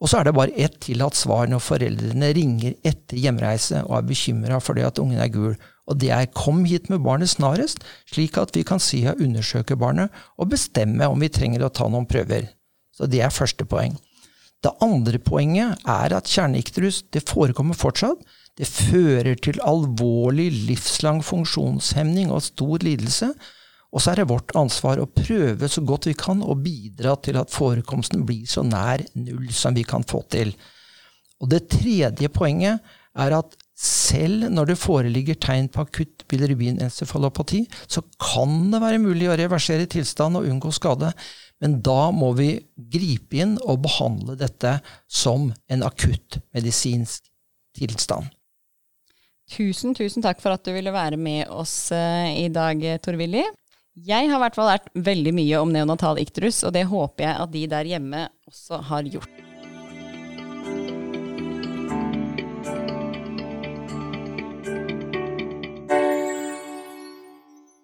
Og 0.00 0.10
så 0.10 0.18
er 0.18 0.26
det 0.26 0.34
bare 0.36 0.52
ett 0.60 0.76
tillatt 0.84 1.16
svar 1.16 1.48
når 1.48 1.62
foreldrene 1.64 2.32
ringer 2.36 2.74
etter 2.84 3.16
hjemreise 3.16 3.80
og 3.86 3.96
er 3.96 4.08
bekymra 4.10 4.58
fordi 4.60 4.84
at 4.84 4.98
ungen 5.00 5.22
er 5.22 5.32
gul. 5.32 5.54
Og 5.86 5.98
det 6.00 6.10
er 6.10 6.26
'kom 6.26 6.64
hit 6.64 6.90
med 6.90 7.00
barnet 7.00 7.28
snarest', 7.28 7.80
slik 8.12 8.36
at 8.36 8.54
vi 8.54 8.62
kan 8.62 8.80
si 8.80 9.06
og 9.06 9.20
undersøke 9.20 9.76
barnet 9.76 10.10
og 10.36 10.50
bestemme 10.50 11.06
om 11.06 11.20
vi 11.20 11.28
trenger 11.28 11.64
å 11.64 11.72
ta 11.72 11.88
noen 11.88 12.06
prøver. 12.06 12.48
Så 12.92 13.06
det 13.08 13.20
er 13.20 13.30
første 13.30 13.64
poeng. 13.64 13.96
Det 14.62 14.72
andre 14.82 15.18
poenget 15.18 15.78
er 15.86 16.12
at 16.16 16.24
kjerneikterus 16.24 17.02
det 17.12 17.28
forekommer 17.28 17.74
fortsatt. 17.74 18.18
Det 18.56 18.68
fører 18.68 19.36
til 19.36 19.60
alvorlig 19.60 20.48
livslang 20.70 21.20
funksjonshemning 21.24 22.30
og 22.32 22.44
stor 22.46 22.84
lidelse. 22.84 23.30
Og 23.92 24.02
så 24.02 24.12
er 24.12 24.20
det 24.20 24.30
vårt 24.30 24.54
ansvar 24.58 25.00
å 25.00 25.08
prøve 25.08 25.68
så 25.72 25.82
godt 25.84 26.08
vi 26.08 26.16
kan 26.18 26.40
å 26.42 26.56
bidra 26.58 27.14
til 27.24 27.38
at 27.40 27.52
forekomsten 27.52 28.24
blir 28.28 28.48
så 28.48 28.64
nær 28.66 29.04
null 29.16 29.50
som 29.54 29.76
vi 29.76 29.84
kan 29.88 30.04
få 30.08 30.22
til. 30.32 30.54
Og 31.40 31.52
det 31.52 31.66
tredje 31.72 32.32
poenget 32.32 32.80
er 33.16 33.36
at 33.36 33.56
selv 33.76 34.48
når 34.52 34.70
det 34.70 34.78
foreligger 34.80 35.36
tegn 35.40 35.68
på 35.72 35.84
akutt 35.84 36.24
bilirubinencefalopati, 36.32 37.62
så 37.88 38.02
kan 38.20 38.70
det 38.72 38.80
være 38.80 39.02
mulig 39.04 39.28
å 39.28 39.36
reversere 39.36 39.88
tilstand 39.92 40.40
og 40.40 40.48
unngå 40.48 40.72
skade. 40.72 41.12
Men 41.60 41.78
da 41.84 42.08
må 42.12 42.32
vi 42.40 42.50
gripe 42.76 43.40
inn 43.44 43.56
og 43.64 43.84
behandle 43.84 44.36
dette 44.40 44.78
som 45.08 45.50
en 45.72 45.84
akutt 45.84 46.40
medisinsk 46.56 47.28
tilstand. 47.76 48.32
Tusen, 49.46 49.94
tusen 49.94 50.24
takk 50.24 50.40
for 50.42 50.56
at 50.56 50.66
du 50.66 50.72
ville 50.74 50.90
være 50.94 51.18
med 51.20 51.46
oss 51.54 51.92
uh, 51.94 52.26
i 52.34 52.48
dag, 52.50 52.82
Tor 53.04 53.18
Willy. 53.20 53.44
Jeg 53.96 54.28
har 54.28 54.36
i 54.36 54.42
hvert 54.42 54.58
fall 54.58 54.68
lært 54.68 54.90
veldig 54.92 55.32
mye 55.38 55.62
om 55.62 55.72
neonatal 55.72 56.18
ikterus, 56.20 56.64
og 56.66 56.74
det 56.76 56.84
håper 56.90 57.30
jeg 57.30 57.42
at 57.46 57.52
de 57.54 57.66
der 57.70 57.94
hjemme 57.94 58.26
også 58.50 58.82
har 58.90 59.08
gjort. 59.08 59.45